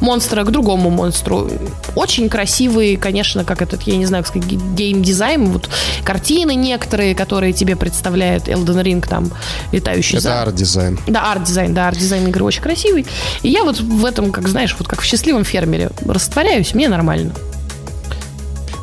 [0.00, 1.50] монстра к другому монстру.
[1.94, 5.68] Очень красивый, конечно, как этот, я не знаю, как сказать, геймдизайн, вот
[6.04, 9.30] картины некоторые, которые тебе представляет Elden Ring, там,
[9.72, 10.98] летающий Это арт-дизайн.
[11.06, 13.06] Да, арт-дизайн, да, арт-дизайн игры очень красивый.
[13.42, 17.32] И я вот в этом, как знаешь, вот как в счастливом фермере растворяюсь, мне нормально.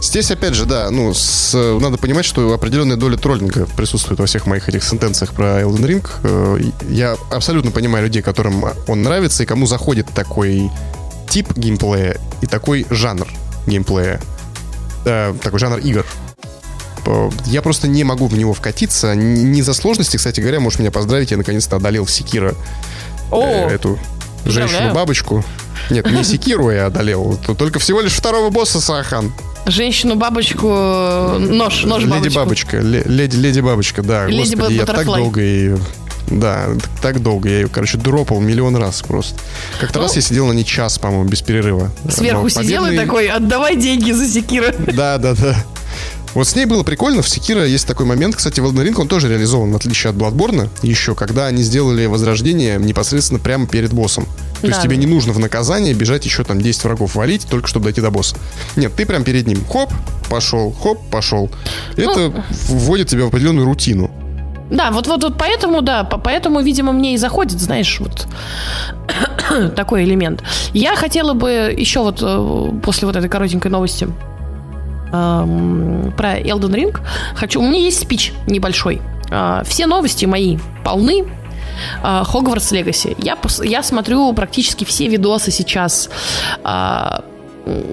[0.04, 4.46] Здесь, опять же, да, ну, с, надо понимать, что определенная доля троллинга присутствует во всех
[4.46, 6.10] моих этих сентенциях про Elden Ring.
[6.24, 6.60] Э,
[6.90, 10.70] я абсолютно понимаю людей, которым он нравится и кому заходит такой
[11.34, 13.28] тип геймплея и такой жанр
[13.66, 14.22] геймплея.
[15.04, 16.06] Э, такой жанр игр.
[17.48, 19.16] Я просто не могу в него вкатиться.
[19.16, 22.54] Не за сложности, кстати говоря, можешь меня поздравить, я наконец-то одолел Секира.
[23.32, 23.98] О, э, эту
[24.46, 25.44] женщину-бабочку.
[25.90, 27.40] Нет, не Секиру я одолел.
[27.58, 29.34] Только всего лишь второго босса Сахан.
[29.66, 30.68] Женщину-бабочку,
[31.40, 34.28] нож, нож Леди-бабочка, леди, леди-бабочка, да.
[34.28, 35.76] Леди Господи, я так долго и
[36.28, 36.70] да,
[37.02, 37.50] так долго.
[37.50, 39.40] Я ее, короче, дропал миллион раз просто.
[39.80, 41.92] Как-то ну, раз я сидел на ней час, по-моему, без перерыва.
[42.10, 44.74] Сверху сидел и такой, отдавай деньги за секира.
[44.94, 45.56] Да, да, да.
[46.34, 47.22] Вот с ней было прикольно.
[47.22, 48.36] В Секира есть такой момент.
[48.36, 52.06] Кстати, в Elden Ring он тоже реализован, в отличие от Bloodborne, еще, когда они сделали
[52.06, 54.26] возрождение непосредственно прямо перед боссом.
[54.62, 54.68] То да.
[54.70, 58.02] есть тебе не нужно в наказание бежать еще там 10 врагов валить, только чтобы дойти
[58.02, 58.36] до босса.
[58.76, 59.64] Нет, ты прям перед ним.
[59.72, 59.92] Хоп,
[60.30, 61.52] пошел, хоп, пошел.
[61.98, 64.10] Это ну, вводит тебя в определенную рутину.
[64.70, 68.28] Да, вот, вот, вот поэтому, да, поэтому, видимо, мне и заходит, знаешь, вот
[69.76, 70.44] такой элемент.
[70.74, 74.08] Я хотела бы еще вот э, после вот этой коротенькой новости
[75.12, 76.98] эм, про Elden Ring,
[77.36, 79.02] хочу, у меня есть спич небольшой.
[79.30, 81.26] Э, все новости мои полны
[82.02, 83.16] Хогвартс Легаси.
[83.18, 86.10] Я, я смотрю практически все видосы сейчас
[86.64, 87.20] э,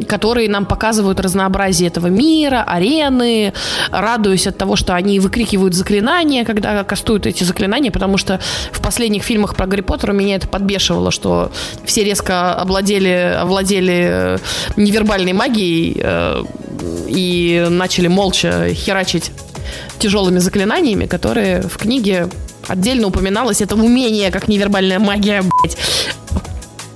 [0.08, 3.52] которые нам показывают разнообразие этого мира, арены,
[3.90, 8.40] радуюсь от того, что они выкрикивают заклинания, когда кастуют эти заклинания, потому что
[8.72, 11.52] в последних фильмах про Гарри Поттера меня это подбешивало, что
[11.84, 14.38] все резко овладели, овладели э,
[14.76, 16.44] невербальной магией э,
[17.08, 19.30] и начали молча херачить
[19.98, 22.28] тяжелыми заклинаниями, которые в книге
[22.66, 23.60] отдельно упоминалось.
[23.60, 25.76] Это умение, как невербальная магия, блядь.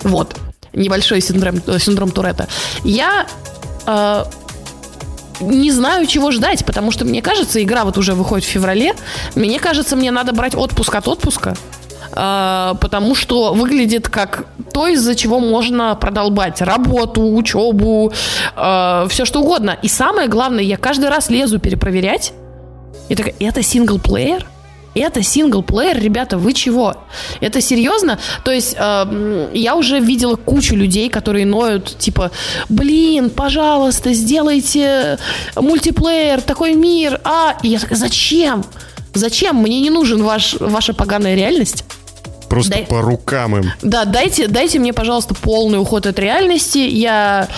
[0.02, 0.43] Вот
[0.74, 2.48] небольшой синдром, э, синдром Туретта.
[2.84, 3.26] Я
[3.86, 4.24] э,
[5.40, 8.94] не знаю, чего ждать, потому что мне кажется, игра вот уже выходит в феврале.
[9.34, 11.54] Мне кажется, мне надо брать отпуск от отпуска.
[12.12, 18.12] Uh, потому что выглядит как то, из-за чего можно продолбать работу, учебу,
[18.54, 19.76] uh, все что угодно.
[19.82, 22.32] И самое главное, я каждый раз лезу перепроверять.
[23.08, 24.46] И такая, это синглплеер?
[24.94, 26.96] Это синглплеер, ребята, вы чего?
[27.40, 28.18] Это серьезно?
[28.44, 32.30] То есть э, я уже видела кучу людей, которые ноют, типа,
[32.68, 35.18] блин, пожалуйста, сделайте
[35.56, 37.56] мультиплеер, такой мир, а...
[37.62, 38.64] И я такая, зачем?
[39.14, 39.56] Зачем?
[39.56, 41.84] Мне не нужен ваш, ваша поганая реальность.
[42.54, 42.86] Просто Дай...
[42.86, 43.72] по рукам им.
[43.82, 46.78] Да, дайте, дайте мне, пожалуйста, полный уход от реальности.
[46.78, 47.48] Я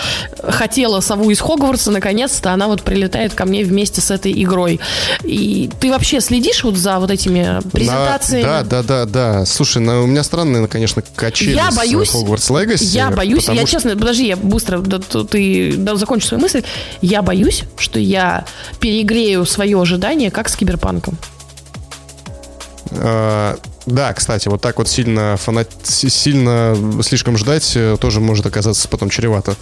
[0.43, 4.79] хотела сову из Хогвартса, наконец-то она вот прилетает ко мне вместе с этой игрой.
[5.23, 8.41] И ты вообще следишь вот за вот этими презентациями?
[8.41, 9.45] Да, да, да, да.
[9.45, 12.85] Слушай, ну, у меня странные, конечно, качели я боюсь, с Hogwarts Legacy.
[12.85, 13.67] Я боюсь, я что...
[13.67, 16.63] честно, подожди, я быстро, да, ты да, закончу свою мысль.
[17.01, 18.45] Я боюсь, что я
[18.79, 21.19] перегрею свое ожидание, как с Киберпанком.
[22.91, 23.57] А,
[23.87, 25.69] да, кстати, вот так вот сильно фанат...
[25.83, 29.55] сильно слишком ждать э, тоже может оказаться потом чревато.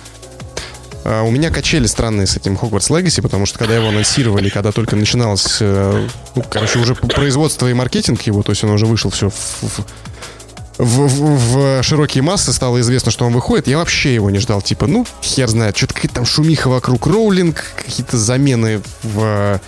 [1.04, 4.72] А, у меня качели странные с этим Hogwarts Legacy, потому что когда его анонсировали, когда
[4.72, 9.12] только начиналось, э, ну, короче, уже производство и маркетинг его, то есть он уже вышел
[9.12, 9.84] все в, в,
[10.80, 14.64] в, в широкие массы, стало известно, что он выходит, я вообще его не ждал.
[14.64, 19.62] Типа, ну, хер знает, что-то какая-то там шумиха вокруг Роулинг, какие-то замены в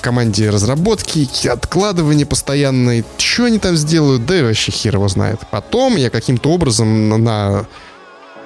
[0.00, 3.04] команде разработки, откладывание постоянное.
[3.18, 5.40] Что они там сделают, да и вообще хер его знает.
[5.50, 7.66] Потом я каким-то образом на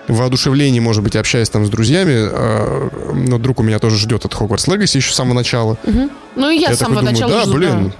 [0.08, 4.32] воодушевлении, может быть, общаясь там с друзьями, э, но друг у меня тоже ждет от
[4.32, 5.78] Hogwarts Legacy еще с самого начала.
[5.84, 6.10] Угу.
[6.36, 7.92] Ну и я, я с самого начала да, жду, блин,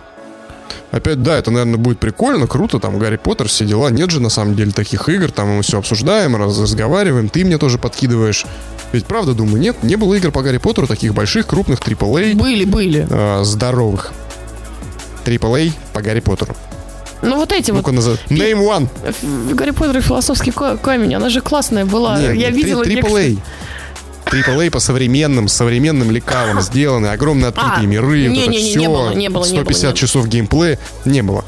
[0.91, 3.89] Опять, да, это, наверное, будет прикольно, круто, там, Гарри Поттер, все дела.
[3.91, 7.59] Нет же, на самом деле, таких игр, там мы все обсуждаем, раз, разговариваем, ты мне
[7.59, 8.47] тоже подкидываешь.
[8.93, 12.35] Ведь правда, думаю, нет, не было игр по Гарри Поттеру таких больших, крупных, AAA.
[12.37, 13.07] Были, были.
[13.11, 14.13] Э, здоровых.
[15.25, 16.55] AAA по Гарри Поттеру.
[17.23, 17.95] Ну вот эти Ну-ка, вот.
[17.95, 18.21] назад.
[18.29, 19.55] Name one.
[19.55, 22.21] Гарри Поттер и философский камень, она же классная была.
[22.21, 22.85] Нет, Я видела.
[22.85, 23.39] AAA.
[24.27, 28.59] AAA по современным, современным лекалам сделаны, огромные открытые а, миры, не, вот не, это не,
[28.59, 31.45] все, не было, не было, 150 не было, часов геймплея, не было.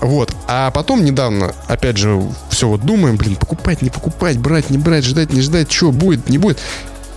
[0.00, 4.78] Вот, а потом недавно, опять же, все вот думаем, блин, покупать, не покупать, брать, не
[4.78, 6.58] брать, ждать, не ждать, что будет, не будет.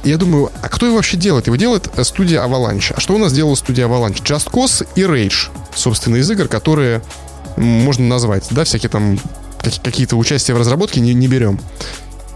[0.04, 1.48] Я думаю, а кто его вообще делает?
[1.48, 2.94] Его делает э, студия Avalanche.
[2.94, 4.22] А что у нас делала студия Avalanche?
[4.22, 7.02] Just Cause и Rage, собственно, из игр, которые
[7.56, 9.18] можно назвать, да, всякие там
[9.82, 11.58] какие-то участия в разработке не, не берем.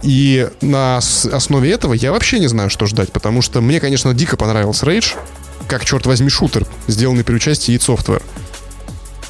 [0.04, 4.38] И на основе этого я вообще не знаю, что ждать, потому что мне, конечно, дико
[4.38, 5.16] понравился Rage,
[5.68, 8.22] как, черт возьми, шутер, сделанный при участии id Software.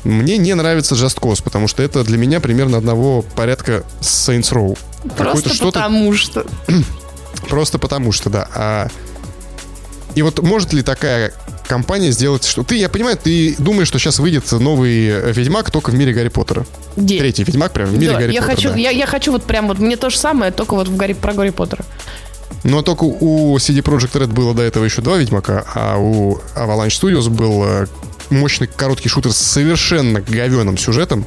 [0.04, 4.54] Мне не нравится Just Cause, потому что это для меня примерно одного порядка с Saints
[4.54, 4.78] Row.
[5.18, 6.46] Просто потому что.
[7.50, 8.48] Просто потому что, да.
[8.54, 8.88] А...
[10.16, 11.34] И вот может ли такая
[11.68, 15.92] компания сделать, что ты, я понимаю, ты думаешь, что сейчас выйдет новый э, Ведьмак только
[15.92, 16.66] в мире Гарри Поттера.
[16.96, 17.20] Где?
[17.20, 18.56] Третий Ведьмак прям в мире да, Гарри я Поттера.
[18.56, 18.76] Хочу, да.
[18.78, 21.34] я, я хочу вот прям вот, мне то же самое, только вот в Гарри, про
[21.34, 21.86] Гарри Поттера.
[22.64, 27.00] Но только у CD Projekt Red было до этого еще два Ведьмака, а у Avalanche
[27.00, 27.88] Studios был э,
[28.30, 31.26] мощный короткий шутер с совершенно говеным сюжетом,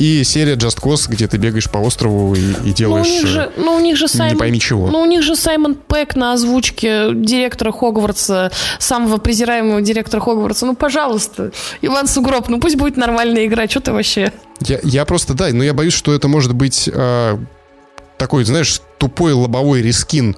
[0.00, 3.06] и серия Just Cause, где ты бегаешь по острову и, и делаешь...
[3.06, 4.88] Ну, у них же, ну, у них же Саймон, не пойми чего.
[4.88, 10.64] Ну, у них же Саймон Пэк на озвучке директора Хогвартса, самого презираемого директора Хогвартса.
[10.64, 14.32] Ну, пожалуйста, Иван Сугроб, ну пусть будет нормальная игра, что ты вообще...
[14.60, 17.38] Я, я просто, да, но я боюсь, что это может быть э,
[18.16, 20.34] такой, знаешь, тупой лобовой рискин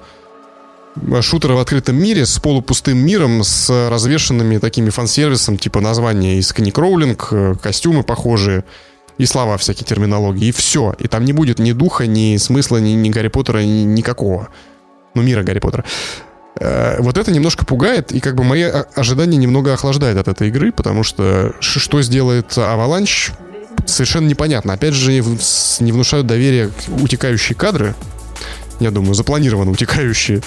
[1.21, 6.77] шутера в открытом мире с полупустым миром, с развешенными такими фан-сервисом, типа названия из книг
[6.77, 8.65] Роулинг, э, костюмы похожие,
[9.17, 10.95] и слова всякие терминологии, и все.
[10.99, 14.49] И там не будет ни духа, ни смысла, ни, ни Гарри Поттера, ни, никакого.
[15.13, 15.83] Ну, мира Гарри Поттера.
[16.59, 18.63] Э, вот это немножко пугает, и как бы мои
[18.95, 23.31] ожидания немного охлаждает от этой игры, потому что что сделает Avalanche,
[23.85, 24.73] совершенно непонятно.
[24.73, 26.69] Опять же, не внушают доверия
[27.01, 27.95] утекающие кадры,
[28.79, 30.41] я думаю, запланированно утекающие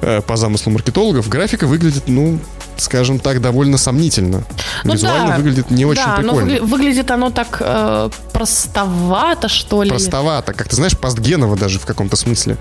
[0.00, 1.28] по замыслу маркетологов.
[1.28, 2.38] Графика выглядит, ну,
[2.76, 4.44] скажем так, довольно сомнительно.
[4.84, 6.50] Ну, Визуально да, выглядит не очень да, прикольно.
[6.50, 9.90] Выгля- выглядит оно так э, простовато, что ли.
[9.90, 12.56] Простовато, как ты знаешь, постгеново даже в каком-то смысле.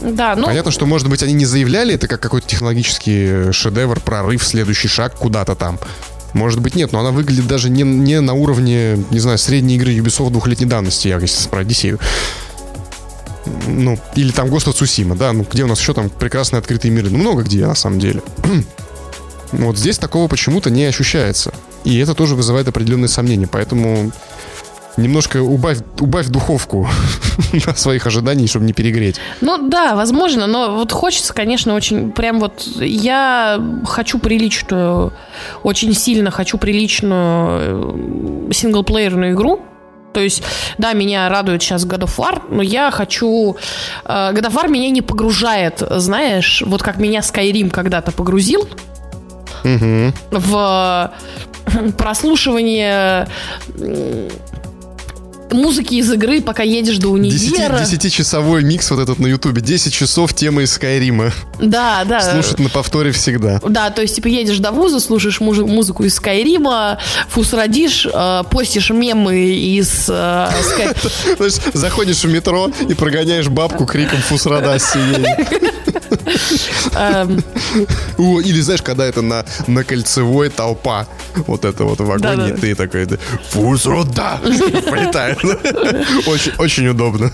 [0.00, 0.46] Да, ну...
[0.46, 5.16] Понятно, что, может быть, они не заявляли это как какой-то технологический шедевр, прорыв, следующий шаг
[5.16, 5.78] куда-то там.
[6.34, 9.92] Может быть, нет, но она выглядит даже не, не на уровне, не знаю, средней игры
[9.92, 12.00] Ubisoft двухлетней давности, я если про Одиссею.
[13.66, 17.10] Ну, или там of Tsushima, да, ну, где у нас еще там прекрасные открытые миры.
[17.10, 18.22] Ну, много где, на самом деле.
[19.52, 21.54] Вот здесь такого почему-то не ощущается.
[21.84, 23.46] И это тоже вызывает определенные сомнения.
[23.46, 24.10] Поэтому
[24.96, 26.88] немножко убавь, убавь духовку
[27.76, 29.16] своих ожиданий, чтобы не перегреть.
[29.40, 35.12] Ну да, возможно, но вот хочется, конечно, очень прям вот я хочу приличную,
[35.62, 39.62] очень сильно хочу приличную э, синглплеерную игру,
[40.14, 40.42] то есть,
[40.78, 43.56] да, меня радует сейчас God of War, но я хочу...
[44.04, 48.68] Э, God of War меня не погружает, знаешь, вот как меня Skyrim когда-то погрузил,
[49.64, 50.12] угу.
[50.30, 51.12] в
[51.98, 53.28] прослушивание
[55.54, 57.78] музыки из игры, пока едешь до универа.
[57.78, 59.60] Десятичасовой микс вот этот на ютубе.
[59.60, 61.32] 10 часов темы из Скайрима.
[61.60, 62.20] Да, да.
[62.20, 63.60] Слушать на повторе всегда.
[63.66, 66.98] Да, то есть, типа, едешь до вуза, слушаешь музыку из Скайрима,
[67.28, 70.06] фусрадишь, э, постишь мемы из...
[70.08, 70.50] Э,
[71.72, 74.94] заходишь в метро и прогоняешь бабку криком фусрада с
[76.94, 77.42] Эм.
[78.18, 81.06] Или знаешь, когда это на, на кольцевой толпа,
[81.46, 83.06] вот это вот в вагоне, ты такой,
[83.48, 84.40] фус рода,
[86.26, 87.30] Очень, очень удобно.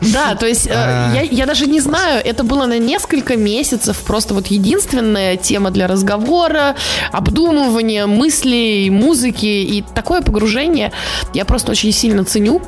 [0.00, 1.12] Да, то есть э, а.
[1.14, 5.86] я, я даже не знаю, это было на несколько месяцев, просто вот единственная тема для
[5.86, 6.76] разговора,
[7.12, 10.92] обдумывания мыслей, музыки и такое погружение
[11.34, 12.62] я просто очень сильно ценю.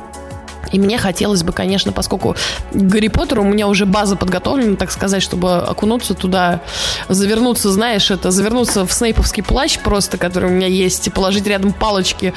[0.73, 2.35] И мне хотелось бы, конечно, поскольку
[2.73, 6.61] Гарри Поттер у меня уже база подготовлена, так сказать, чтобы окунуться туда,
[7.07, 11.73] завернуться, знаешь, это завернуться в снейповский плащ просто, который у меня есть, и положить рядом
[11.73, 12.33] палочки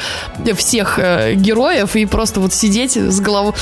[0.54, 3.54] всех э, героев и просто вот сидеть с головой,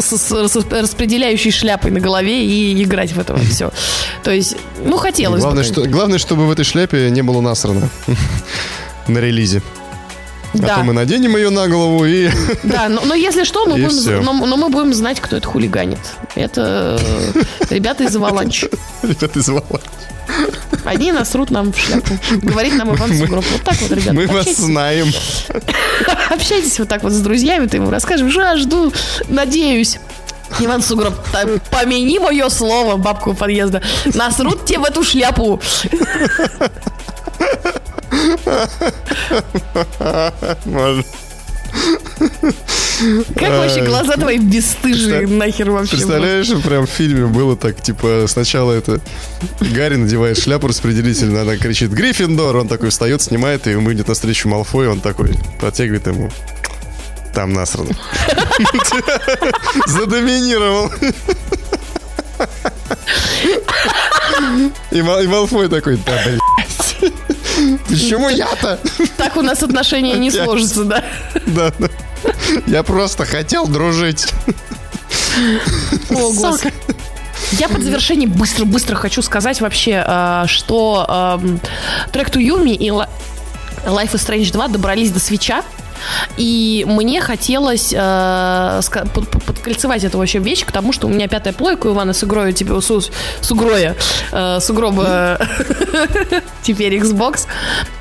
[0.00, 3.72] с, с, с распределяющей шляпой на голове и играть в это все.
[4.22, 5.68] То есть, ну, хотелось главное, бы.
[5.68, 7.88] Что, главное, чтобы в этой шляпе не было насрано
[9.08, 9.62] на релизе.
[10.54, 10.74] Да.
[10.74, 12.30] А то мы наденем ее на голову и...
[12.62, 15.98] Да, но, но если что, мы будем, но, но мы будем знать, кто это хулиганит.
[16.34, 17.00] Это
[17.70, 18.64] ребята из Аваланч.
[19.02, 19.82] Ребята из Аваланч.
[20.84, 22.14] Они насрут нам в шляпу.
[22.42, 23.44] Говорит нам Иван Сугров.
[23.50, 24.12] Вот так вот, ребята.
[24.12, 25.08] Мы вас знаем.
[26.30, 28.92] Общайтесь вот так вот с друзьями, ты ему расскажешь, что жду,
[29.28, 29.98] надеюсь.
[30.60, 31.14] Иван Сугроб,
[31.70, 33.82] помяни мое слово, бабку подъезда.
[34.14, 35.60] Насрут тебе в эту шляпу.
[43.36, 45.96] Как вообще глаза твои бесстыжие нахер вообще?
[45.96, 49.00] Представляешь, прям в фильме было так, типа, сначала это
[49.60, 54.88] Гарри надевает шляпу распределительную, она кричит «Гриффиндор!» Он такой встает, снимает, и идет навстречу Малфой,
[54.88, 56.30] он такой протягивает ему
[57.34, 57.90] там насрано.
[59.86, 60.90] Задоминировал.
[64.92, 66.40] И Малфой такой, да, блядь.
[67.88, 68.78] Почему я-то?
[69.16, 71.04] Так у нас отношения не сложатся, да?
[71.46, 71.88] Да, да.
[72.66, 74.32] Я просто хотел дружить.
[76.10, 76.72] О, Господи.
[77.52, 81.40] Я под завершение быстро-быстро хочу сказать вообще, э, что
[82.12, 85.62] трек to Юми и Life is Strange 2 добрались до свеча.
[86.36, 88.80] И мне хотелось э,
[89.46, 92.52] подкольцевать эту вообще вещь к тому, что у меня пятая плойка у Ивана с игрой,
[92.52, 93.96] типа, с, с угроя,
[94.32, 95.38] э, с угроба
[96.62, 97.46] теперь Xbox.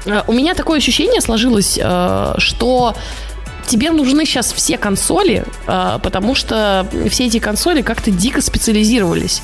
[0.06, 2.96] Э, у меня такое ощущение сложилось, э, что
[3.66, 9.42] тебе нужны сейчас все консоли, э, потому что все эти консоли как-то дико специализировались.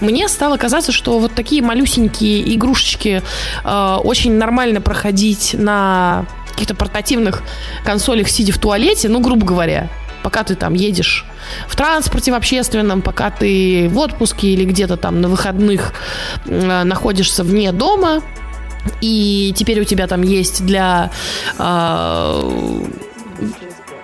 [0.00, 3.22] Мне стало казаться, что вот такие малюсенькие игрушечки
[3.64, 6.26] очень нормально проходить на
[6.60, 7.42] каких-то портативных
[7.84, 9.88] консолях, сидя в туалете, ну, грубо говоря,
[10.22, 11.24] пока ты там едешь
[11.66, 15.94] в транспорте в общественном, пока ты в отпуске или где-то там на выходных
[16.44, 18.22] э, находишься вне дома,
[19.00, 21.10] и теперь у тебя там есть для
[21.58, 22.82] э,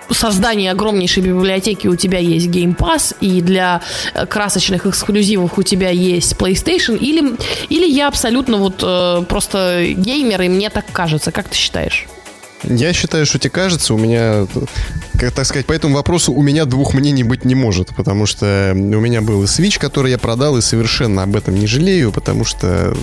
[0.09, 3.81] создания огромнейшей библиотеки у тебя есть Game Pass, и для
[4.15, 7.35] э, красочных эксклюзивов у тебя есть PlayStation, или,
[7.69, 11.31] или я абсолютно вот э, просто геймер, и мне так кажется.
[11.31, 12.07] Как ты считаешь?
[12.63, 14.47] Я считаю, что тебе кажется, у меня,
[15.19, 18.71] как так сказать, по этому вопросу у меня двух мнений быть не может, потому что
[18.73, 22.45] у меня был и Switch, который я продал, и совершенно об этом не жалею, потому
[22.45, 22.95] что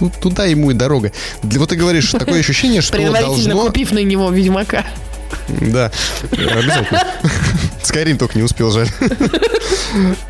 [0.00, 1.12] ну, туда ему и дорога.
[1.42, 3.66] Вот ты говоришь, такое ощущение, что Предварительно должно...
[3.66, 4.84] купив на него Ведьмака.
[5.48, 5.90] Да,
[6.30, 7.04] обязательно.
[7.82, 8.88] Скайрим только не успел, жаль.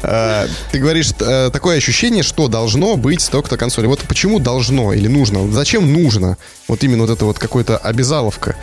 [0.03, 3.87] А, ты говоришь, э, такое ощущение, что должно быть только-то консоли.
[3.87, 5.51] Вот почему должно или нужно?
[5.53, 6.37] Зачем нужно?
[6.67, 8.57] Вот именно вот это вот какая-то обязаловка.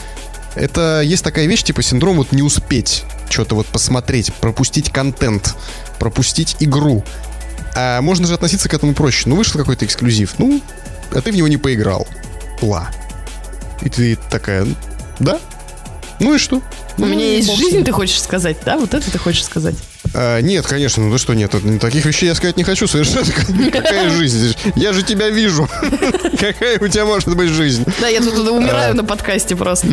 [0.56, 5.56] Это есть такая вещь, типа синдром вот не успеть что-то вот посмотреть, пропустить контент,
[6.00, 7.04] пропустить игру.
[7.76, 9.30] А можно же относиться к этому проще.
[9.30, 10.62] Ну, вышел какой-то эксклюзив, ну,
[11.12, 12.08] а ты в него не поиграл.
[12.62, 12.90] Ла.
[13.82, 14.68] И ты такая,
[15.20, 15.40] да,
[16.20, 16.62] ну и что?
[16.98, 18.78] У меня ну, есть жизнь, ты хочешь сказать, да?
[18.78, 19.76] Вот это ты хочешь сказать?
[20.14, 23.26] А, нет, конечно, ну да что нет, таких вещей я сказать не хочу совершенно.
[23.72, 24.56] Какая жизнь?
[24.76, 25.70] Я же тебя вижу.
[26.40, 27.86] Какая у тебя может быть жизнь?
[28.02, 28.96] Да, я тут умираю а.
[28.96, 29.88] на подкасте просто.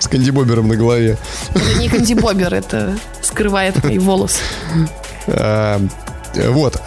[0.00, 1.18] С кандибобером на голове.
[1.54, 4.40] Это не кандибобер, это скрывает мои волосы.
[5.26, 5.80] А,
[6.34, 6.80] вот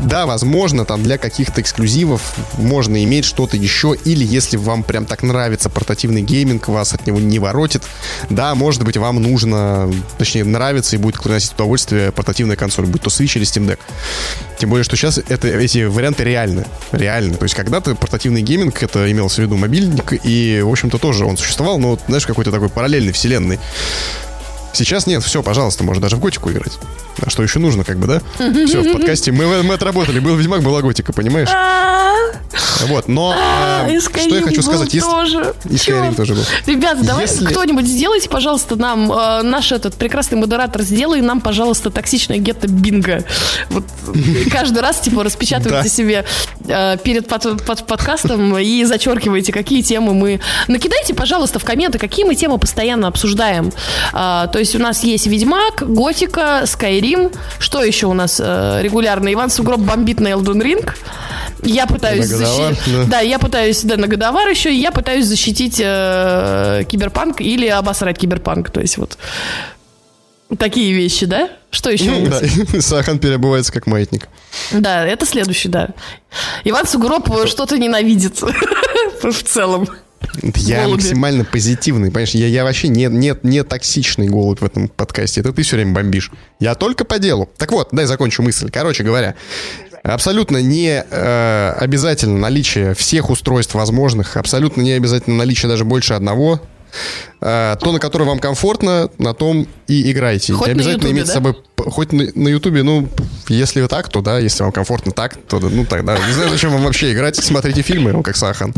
[0.00, 5.22] да, возможно, там для каких-то эксклюзивов можно иметь что-то еще, или если вам прям так
[5.22, 7.82] нравится портативный гейминг, вас от него не воротит,
[8.30, 13.10] да, может быть, вам нужно, точнее, нравится и будет приносить удовольствие портативная консоль, будь то
[13.10, 13.78] Switch или Steam Deck.
[14.58, 16.64] Тем более, что сейчас это, эти варианты реальны.
[16.92, 17.36] Реально.
[17.36, 21.36] То есть, когда-то портативный гейминг, это имелся в виду мобильник, и, в общем-то, тоже он
[21.36, 23.58] существовал, но, знаешь, какой-то такой параллельной вселенной.
[24.72, 26.78] Сейчас нет, все, пожалуйста, можно даже в готику играть.
[27.20, 28.22] А что еще нужно, как бы, да?
[28.36, 30.20] Все, в подкасте мы, мы отработали.
[30.20, 31.48] Был Ведьмак, была готика, понимаешь?
[31.50, 31.98] А.
[32.86, 35.08] Вот, но а, что я хочу сказать, если...
[35.08, 35.54] Тоже.
[35.64, 36.42] И Skyrim тоже был.
[36.66, 42.38] Ребята, давай кто-нибудь сделайте, пожалуйста, нам, э, наш этот прекрасный модератор, сделай нам, пожалуйста, токсичное
[42.38, 43.24] гетто бинго.
[43.70, 43.84] Вот
[44.50, 46.24] каждый раз, типа, распечатывайте себе
[46.66, 50.40] э, перед подкастом и зачеркивайте, какие темы мы...
[50.68, 53.72] Накидайте, пожалуйста, в комменты, какие мы темы постоянно обсуждаем.
[54.12, 57.36] А, то есть у нас есть Ведьмак, Готика, Skyrim, Skyrim.
[57.60, 59.32] Что еще у нас э, регулярно?
[59.32, 60.90] Иван Сугроб бомбит на Elden Ring.
[61.62, 62.80] Я пытаюсь защитить...
[62.86, 63.04] Да.
[63.04, 67.40] да, я пытаюсь, да, на God of War еще, и я пытаюсь защитить э, Киберпанк
[67.40, 68.70] или обосрать Киберпанк.
[68.70, 69.16] То есть вот
[70.58, 71.50] Такие вещи, да?
[71.70, 72.10] Что еще?
[72.10, 72.42] у нас?
[72.72, 74.28] Да, Сахан переобувается как маятник.
[74.72, 75.90] Да, это следующий, да.
[76.64, 78.42] Иван Сугроб что-то ненавидит
[79.22, 79.88] в целом.
[80.56, 81.02] Я Голуби.
[81.02, 82.30] максимально позитивный, понимаешь?
[82.30, 85.40] Я, я вообще не, не, не токсичный голубь в этом подкасте.
[85.40, 86.30] Это ты все время бомбишь.
[86.60, 87.48] Я только по делу.
[87.56, 88.70] Так вот, дай закончу мысль.
[88.70, 89.34] Короче говоря,
[90.02, 96.60] абсолютно не э, обязательно наличие всех устройств возможных, абсолютно не обязательно наличие даже больше одного.
[97.40, 100.52] Э, то, на которое вам комфортно, на том и играйте.
[100.52, 101.30] Хоть не обязательно Ютубе, иметь да?
[101.30, 101.56] с собой...
[101.76, 103.08] Хоть на Ютубе, ну,
[103.48, 106.16] если вы так, то да, если вам комфортно так, то ну тогда.
[106.18, 108.74] Не знаю, зачем вам вообще играть, смотрите фильмы, ну, как Сахан.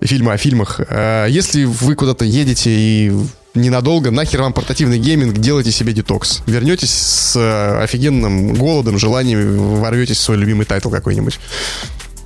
[0.00, 0.80] Фильмы о фильмах.
[0.88, 3.12] Э, Если вы куда-то едете и
[3.54, 6.42] ненадолго, нахер вам портативный гейминг, делайте себе детокс.
[6.46, 11.38] Вернетесь с э, офигенным голодом, желанием, ворветесь в свой любимый тайтл какой-нибудь.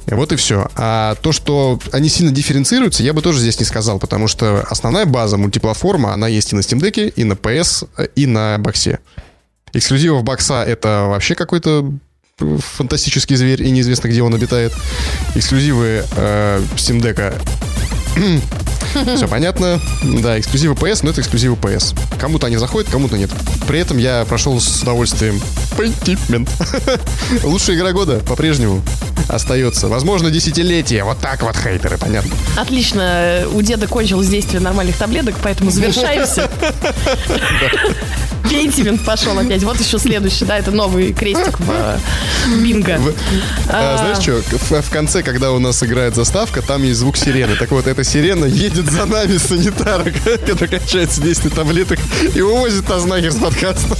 [0.06, 0.70] Вот и все.
[0.74, 5.04] А то, что они сильно дифференцируются, я бы тоже здесь не сказал, потому что основная
[5.04, 9.00] база мультиплатформа, она есть и на Steam Deck, и на PS, и на боксе.
[9.72, 11.92] Эксклюзивов бокса это вообще какой-то
[12.38, 14.72] фантастический зверь, и неизвестно, где он обитает.
[15.34, 17.34] Эксклюзивы э, Steam Deck
[19.16, 19.80] все понятно.
[20.02, 21.96] Да, эксклюзивы PS, но это эксклюзивы PS.
[22.18, 23.30] Кому-то они заходят, кому-то нет.
[23.66, 25.40] При этом я прошел с удовольствием
[25.76, 26.48] Pentiment.
[27.44, 28.82] Лучшая игра года по-прежнему
[29.28, 29.88] остается.
[29.88, 31.04] Возможно, десятилетие.
[31.04, 32.30] Вот так вот, хейтеры, понятно.
[32.56, 36.48] Отлично, у деда кончилось действие нормальных таблеток, поэтому завершаемся.
[38.48, 39.62] Пентимент пошел опять.
[39.62, 41.98] Вот еще следующий, да, это новый крестик в э,
[42.62, 42.98] бинго.
[43.68, 43.98] А, А.
[43.98, 47.56] знаешь что, в, в конце, когда у нас играет заставка, там есть звук сирены.
[47.56, 50.14] Так вот, эта сирена едет за нами санитарок,
[50.46, 51.98] когда кончается действие таблеток
[52.34, 53.96] и увозит нас нахер с подкаста.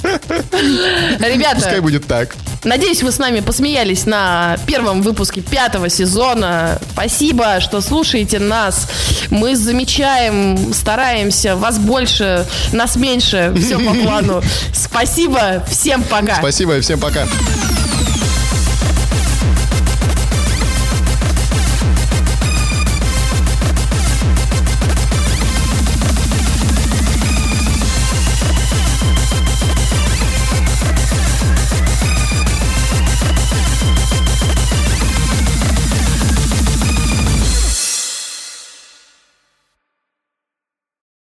[0.00, 2.34] Пускай Ребята, будет так.
[2.64, 6.78] надеюсь, вы с нами посмеялись на первом выпуске пятого сезона.
[6.92, 8.88] Спасибо, что слушаете нас.
[9.30, 11.56] Мы замечаем, стараемся.
[11.56, 13.54] Вас больше, нас меньше.
[13.56, 14.42] Все по плану.
[14.74, 15.64] Спасибо.
[15.68, 16.36] Всем пока.
[16.36, 17.26] Спасибо и всем пока.